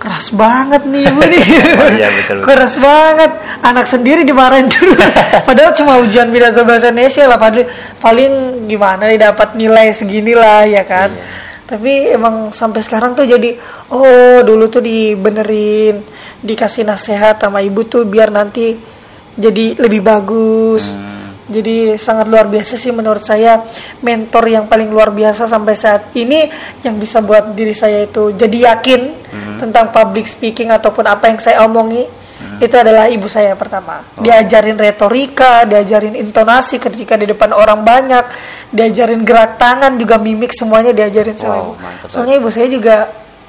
keras 0.00 0.32
banget 0.32 0.88
nih 0.88 1.12
ibu 1.12 1.20
nih. 1.20 1.44
Oh, 1.76 1.90
iya, 2.00 2.08
betul, 2.08 2.36
betul. 2.40 2.46
keras 2.48 2.74
banget. 2.80 3.30
Anak 3.60 3.86
sendiri 3.86 4.24
dimarahin 4.24 4.72
terus 4.72 4.96
padahal 5.48 5.76
cuma 5.76 6.00
ujian 6.00 6.32
pidato 6.32 6.64
bahasa 6.64 6.88
Indonesia 6.88 7.28
lah. 7.28 7.36
Paling 7.36 7.66
paling 8.00 8.32
gimana 8.64 9.04
nih 9.04 9.20
dapat 9.20 9.54
nilai 9.54 9.92
segini 9.92 10.32
lah 10.32 10.64
ya 10.64 10.84
kan? 10.88 11.12
Iya. 11.12 11.38
tapi 11.70 12.10
emang 12.10 12.50
sampai 12.50 12.82
sekarang 12.82 13.14
tuh 13.14 13.30
jadi 13.30 13.54
oh 13.94 14.42
dulu 14.42 14.66
tuh 14.66 14.82
dibenerin 14.82 16.02
dikasih 16.42 16.82
nasihat 16.82 17.38
sama 17.38 17.62
ibu 17.62 17.86
tuh 17.86 18.10
biar 18.10 18.34
nanti 18.34 18.74
jadi 19.36 19.78
lebih 19.78 20.02
bagus. 20.02 20.90
Hmm. 20.90 21.09
Jadi 21.50 21.98
sangat 21.98 22.30
luar 22.30 22.46
biasa 22.46 22.78
sih 22.78 22.94
menurut 22.94 23.26
saya 23.26 23.58
mentor 24.00 24.46
yang 24.46 24.70
paling 24.70 24.86
luar 24.86 25.10
biasa 25.10 25.50
sampai 25.50 25.74
saat 25.74 26.14
ini 26.14 26.46
yang 26.80 26.94
bisa 26.96 27.18
buat 27.20 27.50
diri 27.52 27.74
saya 27.74 28.06
itu 28.06 28.30
jadi 28.32 28.72
yakin 28.72 29.00
tentang 29.58 29.90
public 29.90 30.24
speaking 30.24 30.70
ataupun 30.70 31.04
apa 31.04 31.26
yang 31.28 31.38
saya 31.42 31.66
omongi 31.66 32.06
itu 32.60 32.72
adalah 32.72 33.04
ibu 33.08 33.28
saya 33.28 33.52
pertama. 33.52 34.00
Diajarin 34.16 34.76
retorika, 34.76 35.64
diajarin 35.68 36.16
intonasi 36.16 36.80
ketika 36.80 37.16
di 37.16 37.28
depan 37.28 37.52
orang 37.52 37.84
banyak, 37.84 38.24
diajarin 38.72 39.24
gerak 39.24 39.60
tangan 39.60 39.96
juga 40.00 40.16
mimik 40.16 40.52
semuanya 40.56 40.92
diajarin 40.92 41.36
sama 41.36 41.52
Wow, 41.52 41.60
ibu. 41.60 41.72
mantap. 41.80 42.08
Soalnya 42.08 42.34
ibu 42.40 42.48
saya 42.48 42.68
juga 42.72 42.96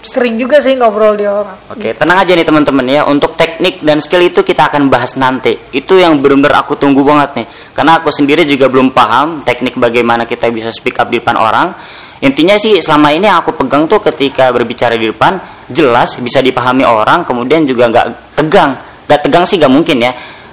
sering 0.01 0.35
juga 0.41 0.57
sih 0.57 0.73
ngobrol 0.77 1.13
di 1.13 1.29
orang 1.29 1.53
Oke, 1.69 1.93
tenang 1.93 2.17
aja 2.25 2.33
nih 2.33 2.45
teman-teman 2.45 2.85
ya. 2.89 3.01
Untuk 3.05 3.37
teknik 3.37 3.85
dan 3.85 4.01
skill 4.01 4.25
itu 4.25 4.41
kita 4.41 4.67
akan 4.67 4.89
bahas 4.89 5.13
nanti. 5.15 5.53
Itu 5.71 6.01
yang 6.01 6.17
benar-benar 6.19 6.65
aku 6.65 6.75
tunggu 6.75 7.05
banget 7.05 7.41
nih. 7.41 7.47
Karena 7.71 8.01
aku 8.01 8.09
sendiri 8.09 8.43
juga 8.43 8.67
belum 8.67 8.91
paham 8.91 9.45
teknik 9.45 9.77
bagaimana 9.77 10.25
kita 10.25 10.49
bisa 10.49 10.73
speak 10.73 10.97
up 10.97 11.07
di 11.07 11.21
depan 11.21 11.37
orang. 11.37 11.73
Intinya 12.21 12.57
sih 12.57 12.77
selama 12.81 13.13
ini 13.13 13.25
yang 13.25 13.41
aku 13.41 13.57
pegang 13.57 13.89
tuh 13.89 14.01
ketika 14.01 14.53
berbicara 14.53 14.93
di 14.93 15.09
depan 15.09 15.41
jelas 15.71 16.17
bisa 16.21 16.37
dipahami 16.43 16.85
orang, 16.85 17.25
kemudian 17.25 17.65
juga 17.65 17.89
nggak 17.89 18.37
tegang. 18.37 18.77
Nggak 19.09 19.19
tegang 19.25 19.43
sih 19.45 19.57
nggak 19.57 19.73
mungkin 19.73 19.97
ya. 20.01 20.11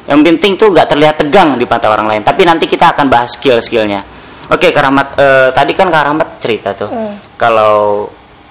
Yang 0.09 0.21
penting 0.25 0.53
tuh 0.57 0.69
nggak 0.73 0.89
terlihat 0.89 1.17
tegang 1.21 1.57
di 1.61 1.69
mata 1.69 1.93
orang 1.93 2.09
lain. 2.09 2.23
Tapi 2.25 2.45
nanti 2.49 2.65
kita 2.65 2.97
akan 2.97 3.13
bahas 3.13 3.37
skill-skillnya. 3.37 4.01
Oke, 4.49 4.73
eh, 4.73 5.49
tadi 5.53 5.73
kan 5.77 5.93
Karamat 5.93 6.41
cerita 6.41 6.73
tuh. 6.73 6.89
Kalau 7.37 8.09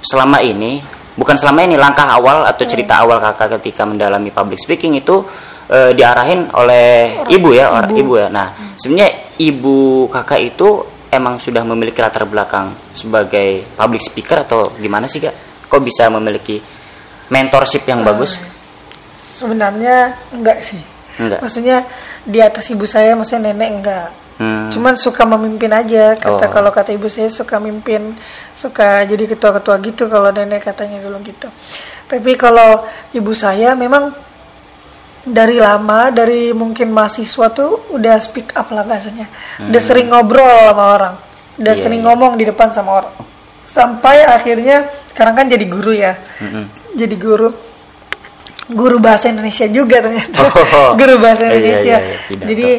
selama 0.08 0.40
ini 0.40 0.80
bukan 1.20 1.36
selama 1.36 1.68
ini 1.68 1.76
langkah 1.76 2.08
awal 2.08 2.48
atau 2.48 2.64
cerita 2.64 3.04
awal 3.04 3.20
kakak 3.20 3.60
ketika 3.60 3.84
mendalami 3.84 4.32
public 4.32 4.64
speaking 4.64 4.96
itu 4.96 5.20
eh, 5.68 5.92
diarahin 5.92 6.48
oleh 6.56 7.28
ibu 7.28 7.52
ya 7.52 7.76
orang 7.76 7.92
ibu. 7.92 8.16
ya. 8.16 8.32
Nah 8.32 8.56
sebenarnya 8.80 9.36
ibu 9.44 10.08
kakak 10.08 10.40
itu 10.40 10.68
emang 11.12 11.44
sudah 11.44 11.68
memiliki 11.68 12.00
latar 12.00 12.24
belakang 12.24 12.72
sebagai 12.96 13.68
public 13.76 14.00
speaker 14.00 14.48
atau 14.48 14.72
gimana 14.80 15.12
sih 15.12 15.20
kak? 15.20 15.68
Kok 15.68 15.84
bisa 15.84 16.08
memiliki 16.08 16.56
mentorship 17.28 17.84
yang 17.84 18.08
bagus? 18.08 18.40
sebenarnya 19.38 20.18
enggak 20.34 20.66
sih. 20.66 20.82
Enggak. 21.22 21.46
Maksudnya 21.46 21.86
di 22.26 22.40
atas 22.42 22.66
ibu 22.74 22.90
saya 22.90 23.14
maksudnya 23.14 23.54
nenek 23.54 23.70
enggak 23.82 24.10
Hmm, 24.38 24.70
cuman 24.70 24.94
suka 24.94 25.26
memimpin 25.26 25.74
aja 25.74 26.14
kata 26.14 26.46
Oh. 26.46 26.52
kalau 26.54 26.70
kata 26.70 26.94
ibu 26.94 27.10
saya 27.10 27.26
suka 27.26 27.58
mimpin 27.58 28.14
suka 28.54 29.02
jadi 29.02 29.26
ketua-ketua 29.28 29.82
gitu 29.82 30.06
kalau 30.06 30.30
nenek 30.30 30.62
katanya 30.62 31.02
dulu 31.02 31.18
gitu 31.26 31.50
tapi 32.06 32.38
kalau 32.38 32.86
ibu 33.12 33.34
saya 33.34 33.74
memang 33.74 34.14
dari 35.26 35.58
lama 35.58 36.14
dari 36.14 36.54
mungkin 36.54 36.88
mahasiswa 36.88 37.50
tuh 37.50 37.90
udah 37.92 38.16
speak 38.22 38.54
up 38.54 38.70
lah 38.70 38.86
bahasanya 38.86 39.26
udah 39.68 39.82
sering 39.82 40.08
ngobrol 40.08 40.46
sama 40.46 40.84
orang 40.94 41.16
udah 41.58 41.74
Iya, 41.74 41.82
sering 41.82 42.00
iya. 42.00 42.08
ngomong 42.08 42.38
di 42.38 42.46
depan 42.46 42.70
sama 42.70 42.92
orang 42.94 43.14
sampai 43.66 44.22
akhirnya 44.22 44.86
sekarang 45.10 45.34
kan 45.34 45.46
jadi 45.50 45.66
guru 45.66 45.92
ya 45.92 46.14
mm-mm. 46.14 46.94
jadi 46.94 47.16
guru 47.18 47.50
guru 48.70 48.98
bahasa 49.00 49.28
Indonesia 49.28 49.66
juga 49.66 49.98
ternyata 49.98 50.40
Oh. 50.46 50.94
guru 51.00 51.18
bahasa 51.18 51.48
Iya, 51.48 51.52
Indonesia 51.52 51.98
iya, 51.98 52.06
iya, 52.06 52.18
pidato. 52.30 52.46
jadi 52.46 52.70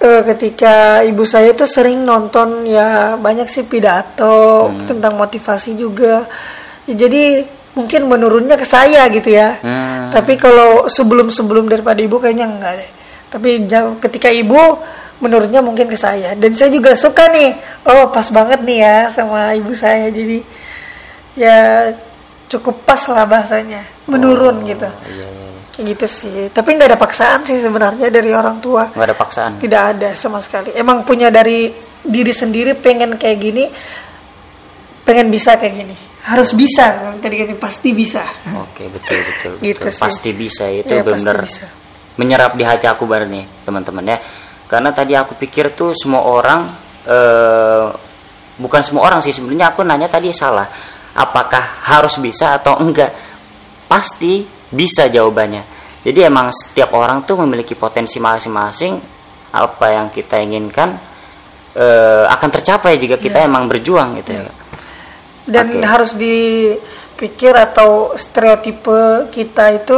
eh, 0.00 0.22
ketika 0.24 1.04
ibu 1.04 1.22
saya 1.28 1.52
itu 1.52 1.68
sering 1.68 2.02
nonton 2.02 2.64
ya 2.64 3.14
banyak 3.20 3.46
sih 3.46 3.68
pidato 3.68 4.68
Hmm. 4.72 4.88
tentang 4.88 5.14
motivasi 5.20 5.76
juga. 5.76 6.24
Ya, 6.88 7.06
jadi 7.06 7.44
mungkin 7.76 8.08
menurunnya 8.10 8.58
ke 8.58 8.66
saya 8.66 9.06
gitu 9.12 9.30
ya. 9.30 9.60
Hmm. 9.62 10.10
tapi 10.10 10.34
kalau 10.34 10.90
sebelum 10.90 11.30
sebelum 11.30 11.70
daripada 11.70 12.02
ibu 12.02 12.18
kayaknya 12.18 12.46
enggak 12.50 12.72
deh. 12.82 12.90
Tapi 13.30 13.50
ketika 14.02 14.26
ibu 14.26 14.58
menurutnya 15.22 15.62
mungkin 15.62 15.86
ke 15.86 15.94
saya. 15.94 16.34
Dan 16.34 16.50
saya 16.58 16.72
juga 16.74 16.96
suka 16.98 17.30
nih. 17.30 17.54
Oh 17.86 18.10
pas 18.10 18.26
banget 18.34 18.64
nih 18.66 18.78
ya 18.82 18.96
sama 19.14 19.54
ibu 19.54 19.70
saya. 19.70 20.10
Jadi 20.10 20.42
ya 21.38 21.86
cukup 22.50 22.82
pas 22.82 22.98
lah 23.06 23.22
bahasanya. 23.22 23.86
Menurun 24.10 24.66
gitu. 24.66 24.90
iya, 25.06 25.28
iya, 25.30 25.39
gitu 25.82 26.06
sih. 26.06 26.48
Tapi 26.48 26.68
nggak 26.76 26.88
ada 26.94 26.98
paksaan 27.00 27.44
sih 27.44 27.58
sebenarnya 27.60 28.08
dari 28.08 28.30
orang 28.30 28.60
tua. 28.60 28.88
Nggak 28.92 29.06
ada 29.08 29.16
paksaan. 29.16 29.52
Tidak 29.58 29.82
ada 29.96 30.08
sama 30.14 30.38
sekali. 30.40 30.70
Emang 30.72 31.02
punya 31.04 31.28
dari 31.28 31.70
diri 32.00 32.32
sendiri 32.32 32.72
pengen 32.76 33.20
kayak 33.20 33.38
gini 33.38 33.64
pengen 35.04 35.28
bisa 35.28 35.56
kayak 35.58 35.74
gini. 35.74 35.96
Harus 36.20 36.52
bisa. 36.52 37.16
Tadi 37.18 37.34
kan 37.40 37.48
pasti 37.56 37.90
bisa. 37.96 38.22
Oke 38.60 38.86
betul 38.92 39.18
betul, 39.24 39.52
Gitu 39.64 39.80
betul. 39.80 39.90
sih. 39.90 40.00
pasti 40.00 40.30
bisa 40.36 40.64
itu 40.68 40.92
Iya, 40.92 41.02
pasti 41.02 41.12
benar 41.24 41.36
menyerap 42.20 42.52
di 42.52 42.64
hati 42.68 42.84
aku 42.84 43.08
banget 43.08 43.28
nih 43.32 43.44
teman-teman 43.64 44.04
ya. 44.04 44.18
Karena 44.68 44.92
tadi 44.92 45.16
aku 45.16 45.34
pikir 45.34 45.72
tuh 45.72 45.96
semua 45.96 46.22
orang 46.22 46.60
eh, 47.08 47.88
bukan 48.60 48.80
semua 48.84 49.08
orang 49.08 49.24
sih 49.24 49.32
sebenarnya 49.32 49.72
aku 49.72 49.80
nanya 49.82 50.06
tadi 50.06 50.30
salah. 50.36 50.68
Apakah 51.10 51.82
harus 51.90 52.20
bisa 52.22 52.54
atau 52.60 52.78
enggak? 52.78 53.10
Pasti 53.90 54.46
bisa 54.70 55.10
jawabannya 55.10 55.66
jadi 56.00 56.32
emang 56.32 56.48
setiap 56.48 56.96
orang 56.96 57.28
tuh 57.28 57.36
memiliki 57.44 57.76
potensi 57.76 58.16
masing-masing. 58.16 58.96
Apa 59.50 59.86
yang 59.92 60.08
kita 60.08 60.38
inginkan 60.40 60.94
eh, 61.74 62.24
akan 62.24 62.48
tercapai 62.48 62.96
jika 62.96 63.20
kita 63.20 63.44
emang 63.44 63.68
berjuang 63.68 64.16
gitu 64.22 64.40
ya. 64.40 64.46
Dan 65.44 65.66
Oke. 65.76 65.84
harus 65.84 66.10
dipikir 66.14 67.52
atau 67.52 68.14
stereotipe 68.14 69.28
kita 69.34 69.74
itu 69.74 69.96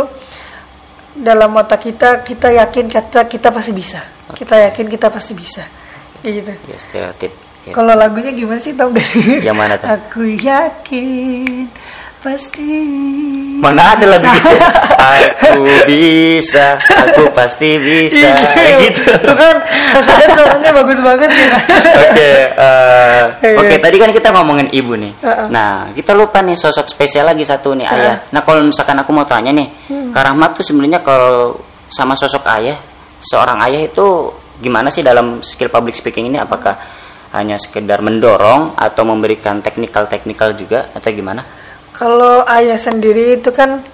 dalam 1.12 1.52
otak 1.52 1.92
kita 1.92 2.24
kita 2.24 2.48
yakin 2.56 2.88
kita 2.88 3.28
kita 3.28 3.48
pasti 3.52 3.72
bisa. 3.76 4.00
Kita 4.32 4.56
yakin 4.58 4.86
kita 4.88 5.06
pasti 5.12 5.32
bisa. 5.36 5.62
Kayak 6.24 6.32
gitu. 6.40 6.52
Ya 6.72 6.78
stereotip. 6.80 7.32
Ya. 7.62 7.78
kalau 7.78 7.94
lagunya 7.94 8.34
gimana 8.34 8.58
sih 8.58 8.74
tau 8.74 8.90
gak? 8.90 9.06
Yang 9.38 9.54
mana 9.54 9.78
tuh? 9.78 9.86
aku 9.94 10.34
yakin 10.34 11.70
pasti 12.22 12.62
Mana 13.58 13.94
ada 13.94 14.06
lagu 14.06 14.26
bisa. 14.26 14.38
gitu? 14.46 14.58
Aku 15.52 15.62
bisa, 15.86 16.78
aku 16.78 17.22
pasti 17.34 17.74
bisa. 17.74 18.30
Iya, 18.54 18.70
gitu. 18.86 19.02
Tuh 19.18 19.34
kan, 19.34 19.58
rasanya 19.98 20.26
suaranya 20.30 20.70
bagus 20.78 20.98
banget 21.02 21.30
ya. 21.30 21.50
Oke, 21.98 22.30
eh, 22.54 23.22
Iya. 23.42 23.58
oke. 23.58 23.74
Tadi 23.82 23.96
kan 23.98 24.10
kita 24.14 24.28
ngomongin 24.30 24.70
ibu 24.70 24.94
nih. 24.94 25.10
Nah, 25.50 25.90
kita 25.90 26.14
lupa 26.14 26.38
nih 26.38 26.54
sosok 26.54 26.86
spesial 26.86 27.26
lagi 27.26 27.42
satu 27.42 27.74
nih 27.74 27.86
ayah. 27.86 28.16
Nah, 28.30 28.40
kalau 28.46 28.62
misalkan 28.62 28.94
aku 29.02 29.10
mau 29.10 29.26
tanya 29.26 29.50
nih, 29.50 29.68
Hmm. 29.90 30.14
Karahmat 30.14 30.62
tuh 30.62 30.64
sebenarnya 30.64 31.02
kalau 31.02 31.58
sama 31.90 32.14
sosok 32.14 32.46
ayah, 32.54 32.78
seorang 33.18 33.58
ayah 33.66 33.90
itu 33.90 34.06
gimana 34.62 34.86
sih 34.88 35.02
dalam 35.02 35.42
skill 35.42 35.68
public 35.68 35.98
speaking 35.98 36.30
ini? 36.30 36.38
Apakah 36.38 36.78
hanya 37.34 37.58
sekedar 37.58 37.98
mendorong 38.00 38.78
atau 38.78 39.02
memberikan 39.02 39.58
teknikal-teknikal 39.58 40.54
juga 40.54 40.94
atau 40.94 41.10
gimana? 41.10 41.42
Kalau 41.92 42.42
ayah 42.48 42.80
sendiri 42.80 43.36
itu 43.36 43.52
kan 43.52 43.84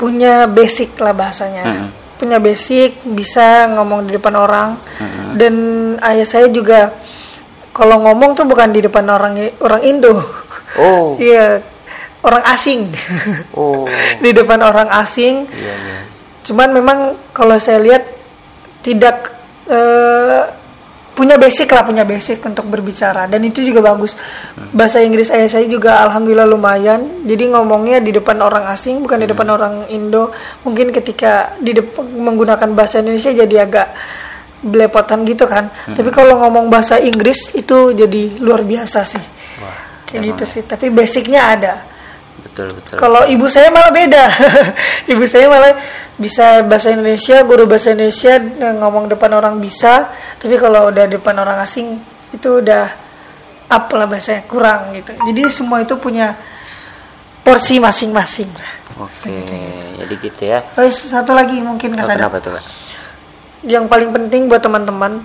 punya 0.00 0.48
basic 0.48 0.96
lah 0.96 1.12
bahasanya. 1.12 1.64
Mm-mm. 1.66 1.88
Punya 2.16 2.36
basic, 2.40 3.00
bisa 3.04 3.68
ngomong 3.76 4.08
di 4.08 4.16
depan 4.16 4.34
orang. 4.36 4.76
Dan 5.36 5.54
ayah 6.04 6.26
saya 6.28 6.46
juga 6.52 6.92
kalau 7.72 8.00
ngomong 8.04 8.36
tuh 8.36 8.44
bukan 8.44 8.72
di 8.72 8.80
depan 8.84 9.04
orang 9.08 9.52
orang 9.60 9.82
Indo. 9.84 10.20
Oh, 10.78 11.16
Iya, 11.20 11.60
orang 12.24 12.44
asing. 12.52 12.88
oh, 13.56 13.88
di 14.24 14.30
depan 14.32 14.60
orang 14.60 14.88
asing. 15.00 15.48
iya 15.52 15.74
iya. 15.76 15.98
Cuman 16.44 16.72
memang 16.72 16.98
kalau 17.36 17.56
saya 17.60 17.80
lihat 17.80 18.04
tidak 18.80 19.32
eh, 19.68 20.42
punya 21.20 21.36
basic 21.36 21.68
lah 21.68 21.84
punya 21.84 22.08
basic 22.08 22.40
untuk 22.40 22.64
berbicara 22.64 23.28
dan 23.28 23.44
itu 23.44 23.60
juga 23.60 23.92
bagus. 23.92 24.16
Bahasa 24.72 25.04
Inggris 25.04 25.28
ayah 25.28 25.52
saya 25.52 25.68
juga 25.68 26.00
alhamdulillah 26.08 26.48
lumayan. 26.48 27.28
Jadi 27.28 27.52
ngomongnya 27.52 28.00
di 28.00 28.16
depan 28.16 28.40
orang 28.40 28.64
asing 28.72 29.04
bukan 29.04 29.20
di 29.20 29.28
depan 29.28 29.52
orang 29.52 29.84
Indo. 29.92 30.32
Mungkin 30.64 30.88
ketika 30.96 31.52
di 31.60 31.76
depan 31.76 32.08
menggunakan 32.08 32.72
bahasa 32.72 33.04
Indonesia 33.04 33.36
jadi 33.36 33.68
agak 33.68 33.88
belepotan 34.64 35.28
gitu 35.28 35.44
kan. 35.44 35.68
Tapi 35.92 36.08
kalau 36.08 36.40
ngomong 36.40 36.72
bahasa 36.72 36.96
Inggris 36.96 37.52
itu 37.52 37.92
jadi 37.92 38.40
luar 38.40 38.64
biasa 38.64 39.04
sih. 39.04 39.24
Wah, 39.60 39.76
Kayak 40.08 40.16
emang 40.16 40.28
gitu 40.32 40.44
sih. 40.48 40.62
Tapi 40.64 40.88
basicnya 40.88 41.52
ada. 41.52 41.74
Betul 42.42 42.68
betul. 42.74 42.96
Kalau 42.98 43.22
ibu 43.28 43.46
saya 43.46 43.68
malah 43.72 43.92
beda. 43.92 44.24
ibu 45.12 45.24
saya 45.28 45.46
malah 45.48 45.72
bisa 46.20 46.60
bahasa 46.68 46.92
Indonesia, 46.92 47.40
guru 47.48 47.64
bahasa 47.64 47.96
Indonesia 47.96 48.36
eh, 48.36 48.74
ngomong 48.76 49.08
depan 49.08 49.32
orang 49.32 49.56
bisa, 49.56 50.08
tapi 50.36 50.60
kalau 50.60 50.92
udah 50.92 51.08
depan 51.08 51.36
orang 51.40 51.64
asing 51.64 51.96
itu 52.30 52.60
udah 52.60 52.92
up 53.70 53.86
lah 53.94 54.06
bahasanya 54.10 54.44
kurang 54.50 54.92
gitu. 54.92 55.14
Jadi 55.16 55.42
semua 55.48 55.80
itu 55.80 55.94
punya 55.96 56.34
porsi 57.40 57.80
masing-masing. 57.80 58.50
Oke, 59.00 59.32
jadi 59.96 60.14
gitu 60.20 60.42
ya. 60.44 60.60
Oh, 60.76 60.84
satu 60.84 61.32
lagi 61.32 61.56
mungkin 61.64 61.96
Oh, 61.96 62.04
Kak 62.04 62.06
Sada. 62.12 62.18
kenapa 62.20 62.36
tuh, 62.42 62.52
Kak? 62.58 62.64
Yang 63.64 63.84
paling 63.88 64.10
penting 64.12 64.42
buat 64.50 64.60
teman-teman, 64.60 65.24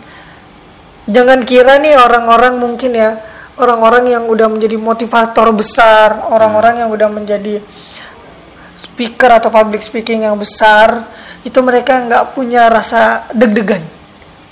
jangan 1.12 1.44
kira 1.44 1.76
nih 1.84 2.00
orang-orang 2.00 2.56
mungkin 2.56 2.96
ya, 2.96 3.20
orang-orang 3.60 4.12
yang 4.12 4.24
udah 4.28 4.48
menjadi 4.52 4.76
motivator 4.76 5.52
besar, 5.56 6.28
orang-orang 6.32 6.84
yang 6.84 6.90
udah 6.92 7.10
menjadi 7.12 7.64
speaker 8.76 9.32
atau 9.40 9.50
public 9.52 9.82
speaking 9.84 10.28
yang 10.28 10.36
besar, 10.36 11.08
itu 11.44 11.60
mereka 11.64 12.04
nggak 12.04 12.36
punya 12.36 12.68
rasa 12.68 13.32
deg-degan. 13.32 13.84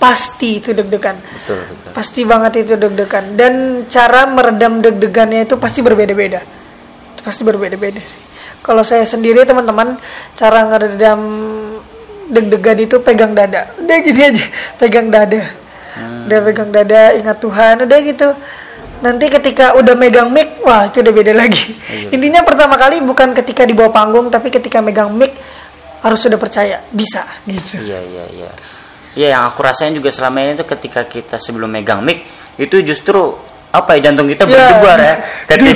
Pasti 0.00 0.60
itu 0.60 0.76
deg-degan. 0.76 1.16
Betul, 1.16 1.64
betul. 1.64 1.90
Pasti 1.96 2.20
banget 2.24 2.52
itu 2.64 2.74
deg-degan. 2.76 3.24
Dan 3.36 3.84
cara 3.88 4.28
meredam 4.28 4.80
deg-degannya 4.80 5.48
itu 5.48 5.56
pasti 5.56 5.80
berbeda-beda. 5.80 6.40
Itu 7.16 7.20
pasti 7.24 7.42
berbeda-beda 7.44 8.00
sih. 8.04 8.22
Kalau 8.64 8.80
saya 8.80 9.04
sendiri 9.04 9.44
teman-teman, 9.44 9.96
cara 10.36 10.64
meredam 10.64 11.20
deg-degan 12.32 12.78
itu 12.80 12.96
pegang 13.04 13.36
dada. 13.36 13.68
Udah 13.76 13.96
gini 14.00 14.20
aja, 14.24 14.44
pegang 14.80 15.08
dada. 15.12 15.64
hmm. 15.94 16.26
udah 16.26 16.38
pegang 16.42 16.70
dada 16.74 17.14
ingat 17.14 17.38
Tuhan 17.38 17.74
udah 17.86 17.98
gitu 18.02 18.28
nanti 19.00 19.26
ketika 19.32 19.74
udah 19.74 19.94
megang 19.98 20.30
mic 20.30 20.60
wah 20.62 20.86
itu 20.86 21.00
udah 21.02 21.14
beda 21.14 21.32
lagi. 21.34 21.64
Iya. 21.90 22.08
intinya 22.14 22.40
pertama 22.46 22.78
kali 22.78 23.02
bukan 23.02 23.34
ketika 23.34 23.66
di 23.66 23.74
bawah 23.74 23.90
panggung 23.90 24.30
tapi 24.30 24.52
ketika 24.52 24.78
megang 24.84 25.10
mic 25.14 25.34
harus 26.04 26.20
sudah 26.20 26.36
percaya. 26.36 26.84
Bisa 26.92 27.24
gitu. 27.48 27.80
Iya 27.80 28.00
iya 28.04 28.24
iya. 28.30 28.50
Iya 29.14 29.28
yang 29.38 29.42
aku 29.50 29.62
rasain 29.62 29.94
juga 29.94 30.10
selama 30.10 30.42
ini 30.42 30.58
tuh 30.58 30.66
ketika 30.66 31.06
kita 31.06 31.38
sebelum 31.38 31.70
megang 31.70 32.02
mic 32.02 32.26
itu 32.58 32.82
justru 32.82 33.53
apa 33.74 33.98
ya 33.98 34.10
jantung 34.10 34.30
kita 34.30 34.46
iya. 34.46 34.50
berdebar 34.54 34.98
ya. 35.02 35.14
Ketika 35.50 35.72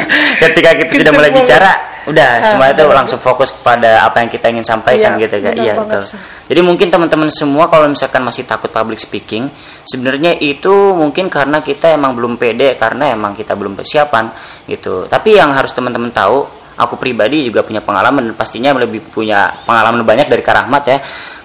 ketika 0.44 0.70
kita 0.84 0.92
sudah 1.00 1.12
mulai 1.16 1.32
bicara 1.32 1.72
udah 2.08 2.40
ah, 2.40 2.44
semua 2.44 2.66
itu 2.72 2.84
langsung 2.88 3.20
fokus 3.20 3.52
pada 3.60 4.08
apa 4.08 4.24
yang 4.24 4.30
kita 4.32 4.48
ingin 4.48 4.64
sampaikan 4.64 5.20
iya, 5.20 5.28
gitu 5.28 5.36
kan 5.44 5.54
iya 5.60 5.72
betul. 5.76 6.02
Jadi 6.48 6.60
mungkin 6.64 6.88
teman-teman 6.88 7.28
semua 7.28 7.68
kalau 7.68 7.84
misalkan 7.84 8.24
masih 8.24 8.48
takut 8.48 8.72
public 8.72 8.96
speaking 8.96 9.52
sebenarnya 9.84 10.40
itu 10.40 10.72
mungkin 10.96 11.28
karena 11.28 11.60
kita 11.60 11.92
emang 11.92 12.16
belum 12.16 12.40
pede 12.40 12.80
karena 12.80 13.12
emang 13.12 13.36
kita 13.36 13.52
belum 13.52 13.76
persiapan 13.76 14.32
gitu. 14.64 15.04
Tapi 15.04 15.36
yang 15.36 15.52
harus 15.52 15.72
teman-teman 15.76 16.08
tahu 16.08 16.48
aku 16.78 16.94
pribadi 16.96 17.44
juga 17.44 17.60
punya 17.66 17.84
pengalaman 17.84 18.32
dan 18.32 18.34
pastinya 18.38 18.72
lebih 18.72 19.04
punya 19.12 19.52
pengalaman 19.68 20.00
banyak 20.06 20.32
dari 20.32 20.40
Karahmat 20.40 20.82
ya. 20.88 20.98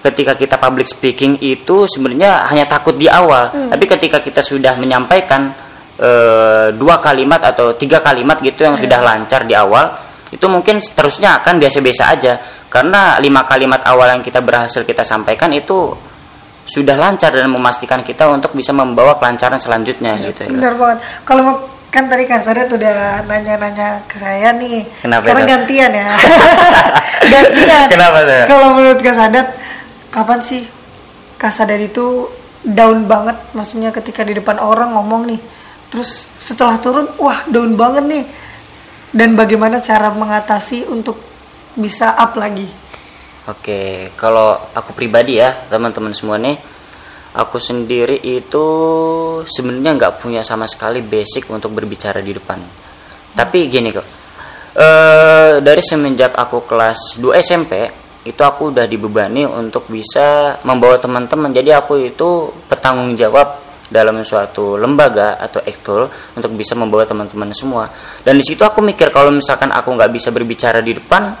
Ketika 0.04 0.36
kita 0.36 0.56
public 0.56 0.88
speaking 0.88 1.40
itu 1.44 1.84
sebenarnya 1.88 2.48
hanya 2.48 2.64
takut 2.64 2.96
di 2.96 3.08
awal. 3.08 3.52
Hmm. 3.52 3.68
tapi 3.68 3.84
ketika 3.84 4.20
kita 4.20 4.40
sudah 4.40 4.76
menyampaikan 4.80 5.52
e, 5.98 6.10
dua 6.74 6.98
kalimat 6.98 7.40
atau 7.42 7.74
tiga 7.74 8.00
kalimat 8.00 8.38
gitu 8.40 8.66
yang 8.66 8.76
hmm. 8.78 8.84
sudah 8.84 9.00
lancar 9.02 9.46
di 9.46 9.54
awal 9.54 9.90
itu 10.34 10.46
mungkin 10.50 10.82
seterusnya 10.82 11.38
akan 11.42 11.62
biasa-biasa 11.62 12.02
aja 12.10 12.32
karena 12.66 13.22
lima 13.22 13.46
kalimat 13.46 13.86
awal 13.86 14.10
yang 14.10 14.22
kita 14.22 14.42
berhasil 14.42 14.82
kita 14.82 15.06
sampaikan 15.06 15.54
itu 15.54 15.94
sudah 16.64 16.96
lancar 16.96 17.30
dan 17.30 17.46
memastikan 17.52 18.00
kita 18.00 18.26
untuk 18.32 18.56
bisa 18.56 18.72
membawa 18.72 19.20
kelancaran 19.20 19.60
selanjutnya 19.60 20.16
ya, 20.16 20.32
gitu 20.32 20.40
ya. 20.48 20.50
Benar 20.50 20.74
banget. 20.80 20.98
Kalau 21.28 21.44
kan 21.92 22.10
tadi 22.10 22.24
Kak 22.26 22.42
Sadat 22.42 22.68
udah 22.72 23.22
nanya-nanya 23.28 24.02
ke 24.10 24.18
saya 24.18 24.50
nih. 24.56 24.82
Kenapa 25.04 25.30
Sekarang 25.30 25.44
itu? 25.46 25.52
gantian 25.54 25.90
ya. 25.92 26.08
gantian. 27.36 27.86
Kenapa 27.92 28.18
tuh? 28.26 28.42
Kalau 28.50 28.68
menurut 28.74 28.98
Kak 28.98 29.14
Sadat, 29.14 29.46
kapan 30.10 30.40
sih 30.40 30.60
Kak 31.38 31.52
Sadat 31.52 31.78
itu 31.78 32.26
down 32.64 33.06
banget? 33.06 33.36
Maksudnya 33.54 33.92
ketika 33.92 34.24
di 34.24 34.34
depan 34.34 34.56
orang 34.58 34.96
ngomong 34.96 35.30
nih, 35.30 35.38
terus 35.94 36.26
setelah 36.42 36.82
turun, 36.82 37.06
wah 37.22 37.46
down 37.46 37.78
banget 37.78 38.04
nih. 38.10 38.24
Dan 39.14 39.38
bagaimana 39.38 39.78
cara 39.78 40.10
mengatasi 40.10 40.90
untuk 40.90 41.22
bisa 41.78 42.18
up 42.18 42.34
lagi? 42.34 42.66
Oke, 43.46 44.10
kalau 44.18 44.58
aku 44.74 44.90
pribadi 44.90 45.38
ya 45.38 45.54
teman-teman 45.70 46.10
semua 46.10 46.34
nih 46.34 46.58
aku 47.34 47.58
sendiri 47.58 48.22
itu 48.22 48.66
sebenarnya 49.42 49.92
nggak 49.98 50.14
punya 50.22 50.42
sama 50.46 50.70
sekali 50.70 51.02
basic 51.02 51.50
untuk 51.50 51.74
berbicara 51.74 52.22
di 52.22 52.30
depan. 52.30 52.62
Tapi 53.34 53.58
gini 53.66 53.90
kok, 53.90 54.06
e, 54.78 54.86
dari 55.58 55.82
semenjak 55.82 56.38
aku 56.38 56.62
kelas 56.62 57.18
2 57.18 57.34
SMP 57.42 57.72
itu 58.24 58.40
aku 58.40 58.70
udah 58.72 58.86
dibebani 58.86 59.44
untuk 59.44 59.90
bisa 59.90 60.56
membawa 60.62 60.96
teman-teman. 61.02 61.50
Jadi 61.50 61.70
aku 61.74 62.00
itu 62.00 62.48
petanggung 62.70 63.18
jawab 63.18 63.63
dalam 63.88 64.20
suatu 64.24 64.80
lembaga 64.80 65.36
atau 65.36 65.60
ekskul 65.64 66.08
untuk 66.36 66.50
bisa 66.56 66.72
membawa 66.78 67.04
teman-teman 67.04 67.52
semua. 67.52 67.88
Dan 68.24 68.40
di 68.40 68.44
situ 68.44 68.64
aku 68.64 68.80
mikir 68.80 69.12
kalau 69.12 69.32
misalkan 69.32 69.72
aku 69.72 69.92
nggak 69.92 70.10
bisa 70.12 70.32
berbicara 70.32 70.80
di 70.80 70.96
depan, 70.96 71.32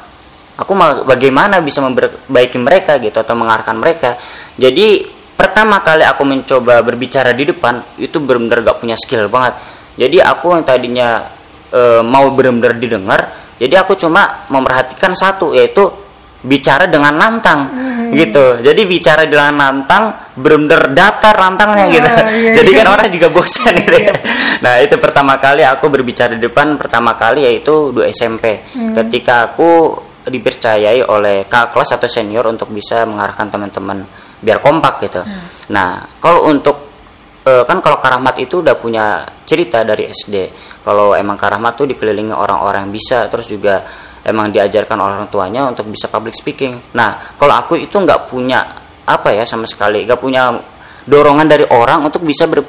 aku 0.60 0.72
bagaimana 1.08 1.58
bisa 1.64 1.80
memperbaiki 1.80 2.58
mereka 2.60 3.00
gitu 3.00 3.16
atau 3.16 3.34
mengarahkan 3.36 3.76
mereka. 3.76 4.16
Jadi 4.54 5.14
pertama 5.34 5.82
kali 5.82 6.06
aku 6.06 6.22
mencoba 6.22 6.80
berbicara 6.80 7.34
di 7.34 7.44
depan 7.50 7.82
itu 7.98 8.22
benar-benar 8.22 8.62
gak 8.62 8.78
punya 8.78 8.94
skill 8.94 9.26
banget 9.26 9.58
jadi 9.98 10.30
aku 10.30 10.54
yang 10.54 10.62
tadinya 10.62 11.26
e, 11.74 12.02
mau 12.06 12.30
benar-benar 12.30 12.78
didengar 12.78 13.20
jadi 13.58 13.82
aku 13.82 13.98
cuma 13.98 14.46
memperhatikan 14.50 15.14
satu 15.14 15.54
yaitu 15.54 15.90
bicara 16.44 16.84
dengan 16.84 17.16
lantang 17.16 17.60
hmm. 17.72 18.12
gitu 18.12 18.60
jadi 18.60 18.82
bicara 18.84 19.24
dengan 19.24 19.56
lantang 19.56 20.12
benar-benar 20.36 20.92
datar 20.92 21.34
lantangnya 21.34 21.86
gitu 21.88 22.10
iya, 22.10 22.28
iya, 22.30 22.52
jadi 22.60 22.70
kan 22.84 22.86
orang 22.92 23.08
juga 23.08 23.28
bosan 23.32 23.72
gitu 23.80 23.96
ya. 23.96 24.14
nah 24.60 24.76
itu 24.78 24.94
pertama 25.00 25.40
kali 25.40 25.64
aku 25.64 25.88
berbicara 25.88 26.36
di 26.36 26.44
depan 26.44 26.76
pertama 26.76 27.16
kali 27.16 27.48
yaitu 27.48 27.90
dua 27.96 28.12
SMP 28.12 28.60
hmm. 28.60 28.92
ketika 28.92 29.48
aku 29.48 29.96
dipercayai 30.24 31.04
oleh 31.04 31.44
kak 31.44 31.72
kelas 31.72 31.96
atau 32.00 32.08
senior 32.08 32.44
untuk 32.48 32.72
bisa 32.72 33.04
mengarahkan 33.04 33.52
teman-teman 33.52 34.04
biar 34.44 34.60
kompak 34.60 34.94
gitu. 35.08 35.20
Hmm. 35.24 35.40
Nah, 35.72 36.04
kalau 36.20 36.48
untuk 36.48 36.76
e, 37.44 37.52
kan 37.64 37.80
kalau 37.80 38.00
Karahmat 38.00 38.36
itu 38.40 38.60
udah 38.60 38.76
punya 38.76 39.24
cerita 39.48 39.84
dari 39.84 40.08
SD. 40.12 40.52
Kalau 40.84 41.16
emang 41.16 41.40
Karahmat 41.40 41.80
tuh 41.80 41.88
dikelilingi 41.88 42.32
orang-orang 42.32 42.88
yang 42.88 42.92
bisa, 42.92 43.28
terus 43.32 43.48
juga 43.48 43.80
emang 44.24 44.50
diajarkan 44.50 44.98
orang 44.98 45.28
tuanya 45.28 45.68
untuk 45.68 45.86
bisa 45.92 46.08
public 46.08 46.34
speaking. 46.34 46.96
Nah, 46.96 47.36
kalau 47.36 47.54
aku 47.60 47.76
itu 47.76 47.94
nggak 47.94 48.32
punya 48.32 48.64
apa 49.04 49.36
ya 49.36 49.44
sama 49.44 49.68
sekali, 49.68 50.08
nggak 50.08 50.20
punya 50.20 50.50
dorongan 51.04 51.46
dari 51.46 51.68
orang 51.68 52.08
untuk 52.08 52.24
bisa 52.24 52.48
ber, 52.48 52.64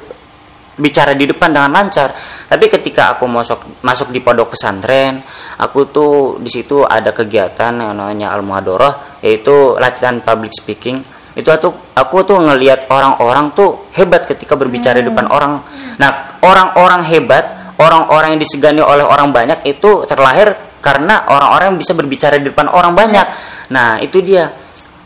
bicara 0.76 1.16
di 1.16 1.24
depan 1.24 1.56
dengan 1.56 1.72
lancar. 1.72 2.12
Tapi 2.46 2.64
ketika 2.68 3.16
aku 3.16 3.24
masuk 3.24 3.80
masuk 3.80 4.12
di 4.12 4.20
pondok 4.20 4.52
pesantren, 4.52 5.24
aku 5.56 5.88
tuh 5.88 6.14
di 6.38 6.52
situ 6.52 6.84
ada 6.84 7.10
kegiatan 7.16 7.72
yang 7.72 7.96
namanya 7.96 8.36
al 8.36 8.44
muhadoroh 8.44 9.20
yaitu 9.24 9.74
latihan 9.80 10.20
public 10.20 10.52
speaking 10.52 11.00
itu 11.36 11.52
aku 11.52 11.68
aku 11.92 12.24
tuh 12.24 12.40
ngelihat 12.40 12.88
orang-orang 12.88 13.52
tuh 13.52 13.92
hebat 13.92 14.24
ketika 14.24 14.56
berbicara 14.56 14.96
hmm. 14.96 15.04
di 15.04 15.06
depan 15.12 15.26
orang 15.28 15.60
nah 16.00 16.40
orang-orang 16.40 17.04
hebat 17.12 17.44
orang-orang 17.76 18.34
yang 18.34 18.40
disegani 18.40 18.80
oleh 18.80 19.04
orang 19.04 19.30
banyak 19.36 19.60
itu 19.68 20.08
terlahir 20.08 20.56
karena 20.86 21.26
orang-orang 21.26 21.74
bisa 21.74 21.98
berbicara 21.98 22.38
di 22.38 22.46
depan 22.46 22.70
orang 22.70 22.94
banyak. 22.94 23.26
Nah 23.74 23.98
itu 23.98 24.22
dia. 24.22 24.46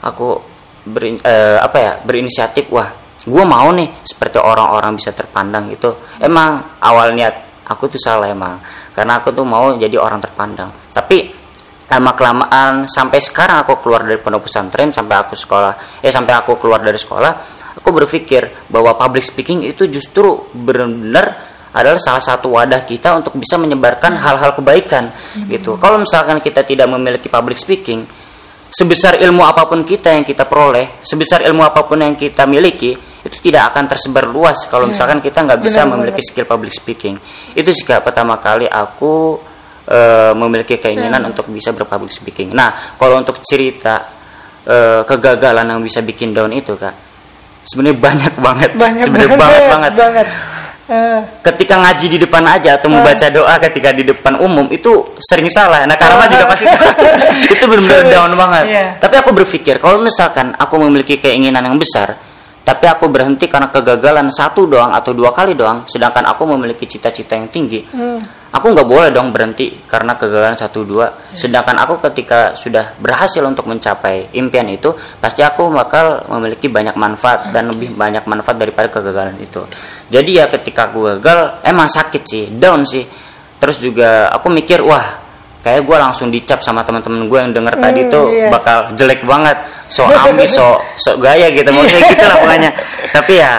Aku 0.04 0.36
ber, 0.84 1.02
eh, 1.08 1.56
apa 1.60 1.76
ya 1.80 1.92
berinisiatif 2.04 2.68
wah 2.72 2.88
gue 3.20 3.44
mau 3.44 3.68
nih 3.72 4.00
seperti 4.04 4.36
orang-orang 4.36 4.96
bisa 5.00 5.16
terpandang 5.16 5.72
gitu. 5.72 5.96
Emang 6.20 6.76
awal 6.84 7.16
niat 7.16 7.64
aku 7.64 7.88
tuh 7.88 8.00
salah 8.00 8.28
emang. 8.28 8.60
Karena 8.92 9.24
aku 9.24 9.32
tuh 9.32 9.44
mau 9.48 9.72
jadi 9.72 9.96
orang 9.96 10.20
terpandang. 10.20 10.68
Tapi 10.92 11.40
lama 11.90 12.12
kelamaan 12.14 12.72
sampai 12.86 13.18
sekarang 13.18 13.64
aku 13.64 13.80
keluar 13.80 14.04
dari 14.04 14.20
pondok 14.20 14.46
pesantren 14.46 14.94
sampai 14.94 15.26
aku 15.26 15.34
sekolah 15.34 16.00
eh 16.06 16.12
sampai 16.14 16.38
aku 16.38 16.54
keluar 16.54 16.78
dari 16.78 16.94
sekolah 16.94 17.32
aku 17.82 17.90
berpikir 17.90 18.70
bahwa 18.70 18.94
public 18.94 19.26
speaking 19.26 19.66
itu 19.66 19.90
justru 19.90 20.38
benar-benar 20.54 21.49
adalah 21.70 22.00
salah 22.02 22.22
satu 22.22 22.54
wadah 22.54 22.82
kita 22.82 23.14
untuk 23.14 23.38
bisa 23.38 23.54
menyebarkan 23.60 24.18
hal-hal 24.18 24.54
kebaikan 24.56 25.10
hmm. 25.10 25.48
gitu 25.50 25.78
kalau 25.78 26.02
misalkan 26.02 26.42
kita 26.42 26.66
tidak 26.66 26.90
memiliki 26.90 27.30
public 27.30 27.58
speaking 27.58 28.02
sebesar 28.70 29.18
ilmu 29.18 29.42
apa 29.42 29.66
pun 29.66 29.82
kita 29.82 30.14
yang 30.14 30.26
kita 30.26 30.46
peroleh 30.46 31.02
sebesar 31.02 31.42
ilmu 31.46 31.62
apa 31.62 31.86
pun 31.86 32.02
yang 32.02 32.14
kita 32.14 32.46
miliki 32.46 32.94
itu 33.20 33.36
tidak 33.50 33.74
akan 33.74 33.84
tersebar 33.90 34.24
luas 34.26 34.64
kalau 34.70 34.88
iya. 34.88 34.96
misalkan 34.96 35.18
kita 35.20 35.44
nggak 35.44 35.60
bisa 35.60 35.84
memiliki 35.84 36.22
skill 36.24 36.48
public 36.48 36.72
speaking 36.72 37.18
itu 37.52 37.68
sih 37.74 37.84
pertama 37.84 38.40
kali 38.40 38.64
aku 38.64 39.50
e, 39.90 40.00
memiliki 40.38 40.78
keinginan 40.78 41.26
hmm. 41.26 41.30
untuk 41.34 41.46
bisa 41.50 41.74
berpublic 41.74 42.14
speaking. 42.14 42.54
Nah, 42.54 42.94
kalau 42.94 43.18
untuk 43.18 43.42
cerita 43.42 44.06
e, 44.62 45.02
kegagalan 45.04 45.66
yang 45.66 45.80
bisa 45.82 46.00
bikin 46.00 46.30
down 46.30 46.54
itu 46.54 46.78
kak, 46.78 46.94
sebenarnya 47.66 47.98
banyak 47.98 48.34
banget, 48.38 48.70
banyak 48.78 49.02
sebenarnya 49.04 49.38
banget, 49.38 49.62
banget. 49.66 49.92
banget. 49.98 50.28
Uh. 50.90 51.22
Ketika 51.46 51.78
ngaji 51.78 52.06
di 52.10 52.18
depan 52.18 52.42
aja 52.50 52.74
atau 52.74 52.90
membaca 52.90 53.22
uh. 53.22 53.30
doa 53.30 53.54
ketika 53.62 53.94
di 53.94 54.02
depan 54.02 54.42
umum 54.42 54.66
itu 54.74 55.14
sering 55.22 55.46
salah. 55.46 55.86
Nah, 55.86 55.94
karena 55.94 56.26
uh. 56.26 56.30
juga 56.30 56.44
pasti 56.50 56.66
itu 57.54 57.64
benar-benar 57.70 58.02
down 58.10 58.32
banget. 58.34 58.64
Yeah. 58.66 58.90
Tapi 58.98 59.14
aku 59.22 59.30
berpikir 59.30 59.78
kalau 59.78 60.02
misalkan 60.02 60.50
aku 60.58 60.82
memiliki 60.82 61.22
keinginan 61.22 61.62
yang 61.62 61.78
besar, 61.78 62.18
tapi 62.60 62.84
aku 62.84 63.08
berhenti 63.08 63.48
karena 63.48 63.72
kegagalan 63.72 64.28
satu 64.28 64.68
doang 64.68 64.92
atau 64.92 65.16
dua 65.16 65.32
kali 65.32 65.56
doang, 65.56 65.88
sedangkan 65.88 66.28
aku 66.28 66.44
memiliki 66.44 66.84
cita-cita 66.84 67.32
yang 67.34 67.48
tinggi. 67.48 67.80
Hmm. 67.88 68.20
Aku 68.50 68.74
nggak 68.74 68.84
boleh 68.84 69.08
dong 69.14 69.30
berhenti 69.30 69.70
karena 69.86 70.18
kegagalan 70.18 70.58
satu 70.58 70.82
dua. 70.82 71.06
Sedangkan 71.38 71.78
aku 71.80 72.02
ketika 72.10 72.58
sudah 72.58 72.98
berhasil 72.98 73.40
untuk 73.46 73.70
mencapai 73.70 74.34
impian 74.34 74.66
itu 74.66 74.90
pasti 75.22 75.40
aku 75.40 75.70
bakal 75.70 76.26
memiliki 76.26 76.66
banyak 76.66 76.98
manfaat 76.98 77.54
dan 77.54 77.70
lebih 77.70 77.94
banyak 77.94 78.26
manfaat 78.26 78.58
daripada 78.58 78.90
kegagalan 78.90 79.38
itu. 79.38 79.62
Jadi 80.10 80.30
ya 80.42 80.50
ketika 80.50 80.90
aku 80.90 81.14
gagal 81.16 81.62
emang 81.62 81.86
sakit 81.86 82.22
sih 82.26 82.44
down 82.50 82.82
sih. 82.82 83.06
Terus 83.60 83.78
juga 83.78 84.26
aku 84.34 84.50
mikir 84.50 84.82
wah 84.82 85.29
kayak 85.60 85.84
gue 85.84 85.96
langsung 85.96 86.32
dicap 86.32 86.64
sama 86.64 86.80
teman-teman 86.80 87.28
gue 87.28 87.38
yang 87.38 87.52
denger 87.52 87.74
hmm, 87.76 87.84
tadi 87.84 88.00
tuh 88.08 88.26
iya. 88.32 88.48
bakal 88.48 88.92
jelek 88.96 89.20
banget. 89.28 89.56
So 89.92 90.08
ambis 90.08 90.56
so 90.56 90.80
so 90.96 91.20
gaya 91.20 91.52
gitu 91.52 91.68
maksudnya 91.68 92.02
gitu 92.08 92.24
lah 92.24 92.36
pokoknya. 92.40 92.70
Tapi 93.16 93.32
ya 93.36 93.52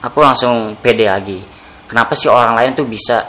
aku 0.00 0.18
langsung 0.24 0.74
pede 0.80 1.06
lagi. 1.08 1.38
Kenapa 1.84 2.16
sih 2.16 2.32
orang 2.32 2.56
lain 2.56 2.72
tuh 2.72 2.88
bisa? 2.88 3.20